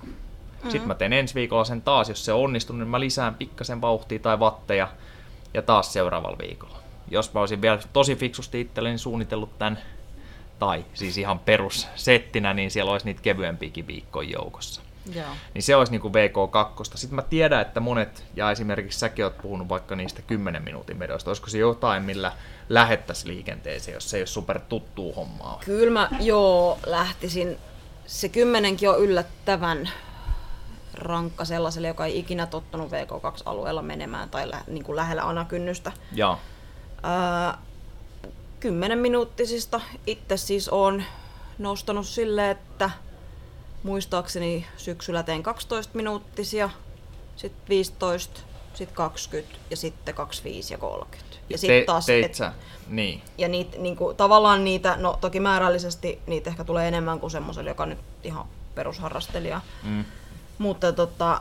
[0.67, 0.73] Mm-hmm.
[0.73, 4.19] Sitten mä teen ensi viikolla sen taas, jos se onnistuu, niin mä lisään pikkasen vauhtia
[4.19, 4.89] tai vatteja
[5.55, 6.79] ja taas seuraavalla viikolla.
[7.11, 9.79] Jos mä olisin vielä tosi fiksusti itselleni suunnitellut tämän
[10.59, 14.81] tai siis ihan perussettinä, niin siellä olisi niitä kevyempiäkin viikkoja joukossa.
[15.15, 15.27] Joo.
[15.55, 16.85] Niin se olisi niin kuin VK2.
[16.95, 21.31] Sitten mä tiedän, että monet, ja esimerkiksi säkin oot puhunut vaikka niistä 10 minuutin vedoista,
[21.31, 22.33] olisiko se jotain, millä
[22.69, 25.61] lähettäisiin liikenteeseen, jos se ei ole super tuttuu hommaa?
[25.65, 27.59] Kyllä mä joo lähtisin.
[28.07, 29.91] Se kymmenenkin on yllättävän
[30.99, 35.93] rankka sellaiselle, joka ei ikinä tottunut VK2-alueella menemään tai lä- niin kuin lähellä anakynnystä.
[36.13, 36.39] Joo.
[37.05, 37.59] Öö,
[38.61, 41.03] 10 minuuttisista itse siis on
[41.59, 42.91] nostanut sille, että
[43.83, 46.71] muistaakseni syksyllä tein 12 minuuttisia,
[47.37, 48.41] sitten 15,
[48.75, 51.37] sitten 20 ja sitten 25 ja 30.
[51.51, 52.07] Ja sitten taas...
[52.07, 52.53] Teit et, sä?
[52.89, 53.23] Niin.
[53.39, 57.87] Ja niit, niinku, tavallaan niitä, no toki määrällisesti niitä ehkä tulee enemmän kuin semmoiselle, joka
[57.87, 59.61] nyt ihan perusharrastelija.
[59.83, 60.05] Mm.
[60.59, 61.41] Mutta tota,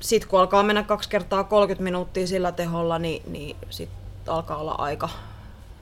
[0.00, 3.98] sitten kun alkaa mennä kaksi kertaa 30 minuuttia sillä teholla, niin, niin sitten
[4.28, 5.08] alkaa olla aika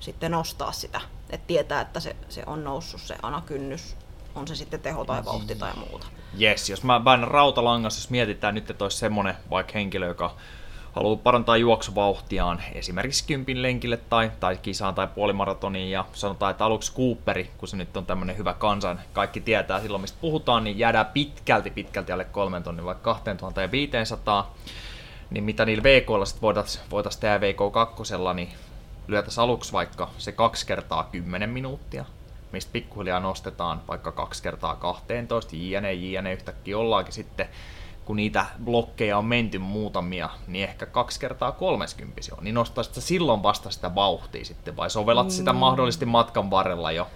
[0.01, 3.97] sitten nostaa sitä, että tietää, että se, se on noussut se anakynnys,
[4.35, 6.07] on se sitten teho tai vauhti tai muuta.
[6.41, 10.37] Yes, jos mä väännän rautalangassa, jos mietitään nyt, että olisi semmoinen vaikka henkilö, joka
[10.95, 16.95] haluaa parantaa juoksuvauhtiaan esimerkiksi kympin lenkille tai, tai kisaan tai puolimaratoniin ja sanotaan, että aluksi
[16.95, 21.07] Cooperi, kun se nyt on tämmöinen hyvä kansan, kaikki tietää silloin mistä puhutaan, niin jäädään
[21.07, 24.55] pitkälti pitkälti alle kolmen tonnin vaikka 2500
[25.31, 28.49] niin mitä niillä VK-lla sitten voitaisiin voitais tehdä VK2, niin
[29.09, 32.05] lyötäisiin aluksi vaikka se kaksi kertaa 10 minuuttia,
[32.53, 37.49] mistä pikkuhiljaa nostetaan vaikka kaksi kertaa 12, jne, jne, yhtäkkiä ollaankin sitten
[38.05, 43.43] kun niitä blokkeja on menty muutamia, niin ehkä kaksi kertaa 30 on, niin nostaisit silloin
[43.43, 45.59] vasta sitä vauhtia sitten, vai sovellat sitä mm.
[45.59, 47.07] mahdollisesti matkan varrella jo?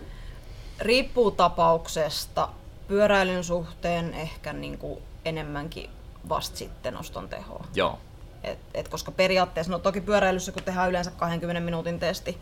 [0.80, 2.48] Riippuu tapauksesta.
[2.88, 5.90] Pyöräilyn suhteen ehkä niin kuin enemmänkin
[6.28, 7.64] vasta sitten noston tehoa.
[7.74, 7.98] Joo.
[8.42, 12.38] Et, et koska periaatteessa, no toki pyöräilyssä kun tehdään yleensä 20 minuutin testi,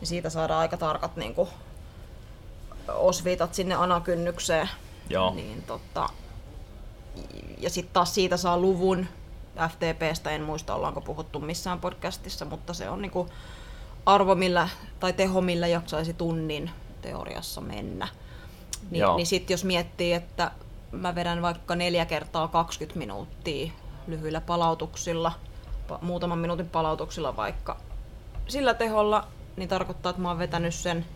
[0.00, 1.48] niin siitä saadaan aika tarkat niin kuin,
[2.88, 4.68] osviitat sinne anakynnykseen.
[5.10, 5.34] Joo.
[5.34, 6.08] Niin, tota,
[7.58, 9.06] ja sitten taas siitä saa luvun
[9.68, 13.28] FTPstä, en muista ollaanko puhuttu missään podcastissa, mutta se on niinku
[14.06, 14.68] arvo millä,
[15.00, 16.70] tai teho millä jaksaisi tunnin
[17.02, 18.08] teoriassa mennä.
[18.90, 20.50] Ni, niin sitten jos miettii, että
[20.92, 23.72] mä vedän vaikka neljä kertaa 20 minuuttia
[24.06, 25.32] lyhyillä palautuksilla,
[26.00, 27.76] muutaman minuutin palautuksilla vaikka
[28.48, 31.06] sillä teholla, niin tarkoittaa, että mä oon vetänyt sen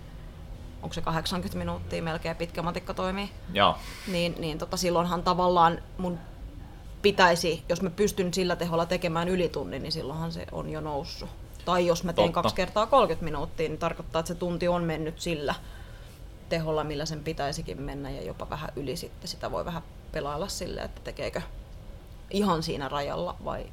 [0.82, 3.30] onko se 80 minuuttia melkein pitkä matikka toimii.
[3.52, 3.76] Joo.
[4.06, 6.18] Niin, niin tota, silloinhan tavallaan mun
[7.02, 11.28] pitäisi, jos mä pystyn sillä teholla tekemään ylitunnin, niin silloinhan se on jo noussut.
[11.64, 12.42] Tai jos mä teen Totta.
[12.42, 15.54] kaksi kertaa 30 minuuttia, niin tarkoittaa, että se tunti on mennyt sillä
[16.48, 19.28] teholla, millä sen pitäisikin mennä ja jopa vähän yli sitten.
[19.28, 21.40] Sitä voi vähän pelailla sille, että tekeekö
[22.30, 23.66] ihan siinä rajalla vai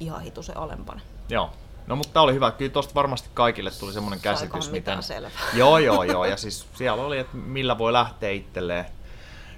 [0.00, 1.00] ihan hitusen alempana.
[1.28, 1.50] Joo,
[1.90, 2.50] No mutta tämä oli hyvä.
[2.50, 4.70] Kyllä tuosta varmasti kaikille tuli semmoinen käsitys.
[4.70, 5.02] miten...
[5.02, 5.30] selvä.
[5.54, 6.24] Joo, joo, joo.
[6.24, 8.84] Ja siis siellä oli, että millä voi lähteä itselleen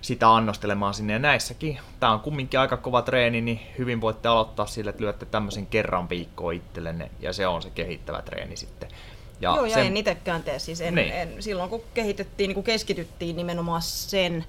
[0.00, 1.12] sitä annostelemaan sinne.
[1.12, 5.26] Ja näissäkin, tämä on kumminkin aika kova treeni, niin hyvin voitte aloittaa sille, että lyötte
[5.26, 8.88] tämmöisen kerran viikkoa itsellenne, ja se on se kehittävä treeni sitten.
[9.40, 9.86] Ja Joo, ja sen...
[9.86, 10.58] en itsekään tee.
[10.58, 11.12] Siis en, niin.
[11.12, 14.44] en, silloin kun kehitettiin, niin kun keskityttiin nimenomaan sen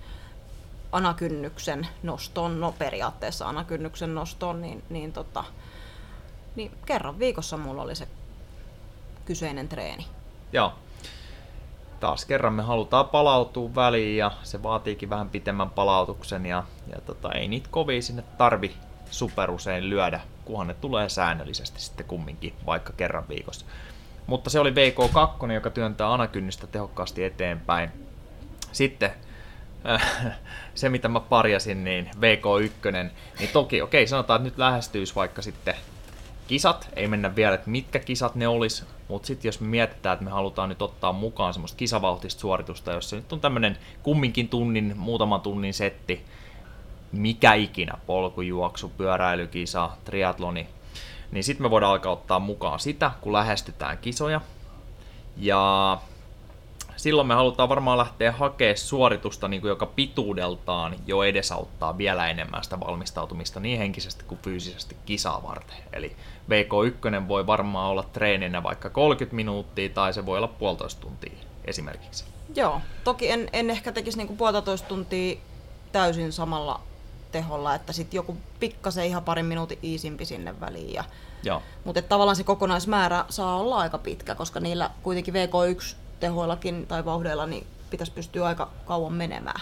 [0.91, 5.43] anakynnyksen nostoon, no periaatteessa anakynnyksen nostoon, niin, niin tota,
[6.55, 8.07] niin kerran viikossa mulla oli se
[9.25, 10.05] kyseinen treeni.
[10.53, 10.73] Joo.
[11.99, 16.63] Taas kerran me halutaan palautua väliin ja se vaatiikin vähän pitemmän palautuksen ja,
[16.95, 18.75] ja tota, ei niitä kovin sinne tarvi
[19.11, 23.65] superusein lyödä, kunhan ne tulee säännöllisesti sitten kumminkin, vaikka kerran viikossa.
[24.27, 27.91] Mutta se oli VK2, joka työntää anakynnistä tehokkaasti eteenpäin.
[28.71, 29.11] Sitten
[29.89, 30.37] äh,
[30.75, 32.93] se, mitä mä parjasin, niin VK1,
[33.39, 35.75] niin toki, okei, sanotaan, että nyt lähestyisi vaikka sitten
[36.47, 40.25] kisat, ei mennä vielä, että mitkä kisat ne olisi, mutta sitten jos me mietitään, että
[40.25, 45.41] me halutaan nyt ottaa mukaan semmoista kisavauhtista suoritusta, jossa nyt on tämmöinen kumminkin tunnin, muutaman
[45.41, 46.25] tunnin setti,
[47.11, 50.67] mikä ikinä, polkujuoksu, pyöräilykisa, triatloni,
[51.31, 54.41] niin sitten me voidaan alkaa ottaa mukaan sitä, kun lähestytään kisoja.
[55.37, 55.97] Ja
[56.97, 62.63] silloin me halutaan varmaan lähteä hakemaan suoritusta, niin kuin joka pituudeltaan jo edesauttaa vielä enemmän
[62.63, 65.77] sitä valmistautumista niin henkisesti kuin fyysisesti kisaa varten.
[65.93, 66.15] Eli
[66.49, 72.25] VK1 voi varmaan olla treeninä vaikka 30 minuuttia tai se voi olla puolitoista tuntia esimerkiksi.
[72.55, 75.37] Joo, toki en, en ehkä tekisi niinku puolitoista tuntia
[75.91, 76.79] täysin samalla
[77.31, 80.93] teholla, että sitten joku pikkasen ihan parin minuutin iisimpi sinne väliin.
[80.93, 81.03] Ja,
[81.43, 81.61] Joo.
[81.83, 87.45] Mutta tavallaan se kokonaismäärä saa olla aika pitkä, koska niillä kuitenkin VK1 tehoillakin tai vauhdeilla
[87.45, 89.61] niin pitäisi pystyä aika kauan menemään.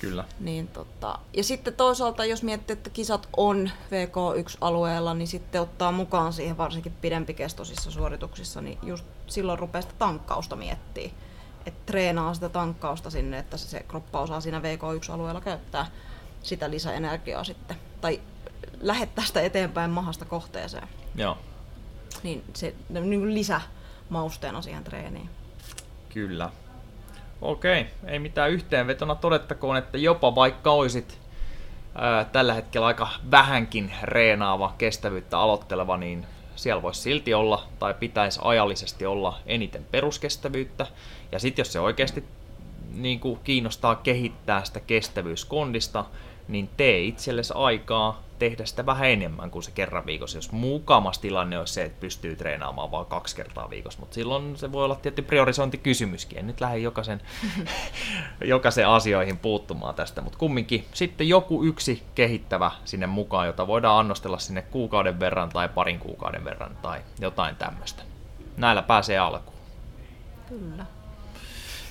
[0.00, 0.24] Kyllä.
[0.40, 1.18] Niin, tota.
[1.36, 6.92] Ja sitten toisaalta, jos miettii, että kisat on VK1-alueella, niin sitten ottaa mukaan siihen varsinkin
[7.00, 11.10] pidempikestoisissa suorituksissa, niin just silloin rupeaa sitä tankkausta miettiä.
[11.66, 15.86] Että treenaa sitä tankkausta sinne, että se, kroppa osaa siinä VK1-alueella käyttää
[16.42, 17.76] sitä lisäenergiaa sitten.
[18.00, 18.20] Tai
[18.80, 20.88] lähettää sitä eteenpäin mahasta kohteeseen.
[21.14, 21.38] Joo.
[22.22, 25.37] Niin se niin lisämausteena siihen treeniin.
[26.14, 26.50] Kyllä.
[27.42, 31.18] Okei, ei mitään yhteenvetona todettakoon, että jopa vaikka olisit
[31.94, 38.40] ää, tällä hetkellä aika vähänkin reenaava, kestävyyttä aloitteleva, niin siellä voisi silti olla tai pitäisi
[38.42, 40.86] ajallisesti olla eniten peruskestävyyttä.
[41.32, 42.24] Ja sitten jos se oikeasti
[42.94, 46.04] niin kuin kiinnostaa kehittää sitä kestävyyskondista,
[46.48, 51.58] niin tee itsellesi aikaa tehdä sitä vähän enemmän kuin se kerran viikossa, jos mukamas tilanne
[51.58, 55.22] olisi se, että pystyy treenaamaan vain kaksi kertaa viikossa, mutta silloin se voi olla tietty
[55.22, 57.20] priorisointikysymyskin, en nyt lähde jokaisen,
[58.44, 64.38] jokaisen asioihin puuttumaan tästä, mutta kumminkin sitten joku yksi kehittävä sinne mukaan, jota voidaan annostella
[64.38, 68.02] sinne kuukauden verran tai parin kuukauden verran tai jotain tämmöistä.
[68.56, 69.58] Näillä pääsee alkuun.
[70.48, 70.86] Kyllä.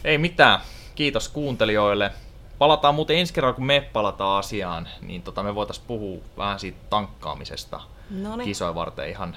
[0.03, 0.59] Ei mitään.
[0.95, 2.11] Kiitos kuuntelijoille.
[2.57, 6.77] Palataan muuten ensi kerralla, kun me palataan asiaan, niin tota, me voitaisiin puhua vähän siitä
[6.89, 7.79] tankkaamisesta
[8.09, 8.47] Noniin.
[8.47, 9.35] kisoja varten ihan,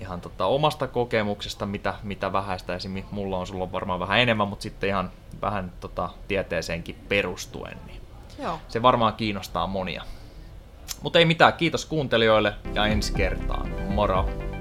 [0.00, 4.48] ihan tota, omasta kokemuksesta, mitä, mitä vähäistä esimerkiksi mulla on, sulla on varmaan vähän enemmän,
[4.48, 5.10] mutta sitten ihan
[5.40, 7.78] vähän tota, tieteeseenkin perustuen.
[7.86, 8.00] Niin
[8.38, 8.58] Joo.
[8.68, 10.02] Se varmaan kiinnostaa monia.
[11.02, 13.68] Mutta ei mitään, kiitos kuuntelijoille ja ensi kertaan.
[13.88, 14.53] Moro!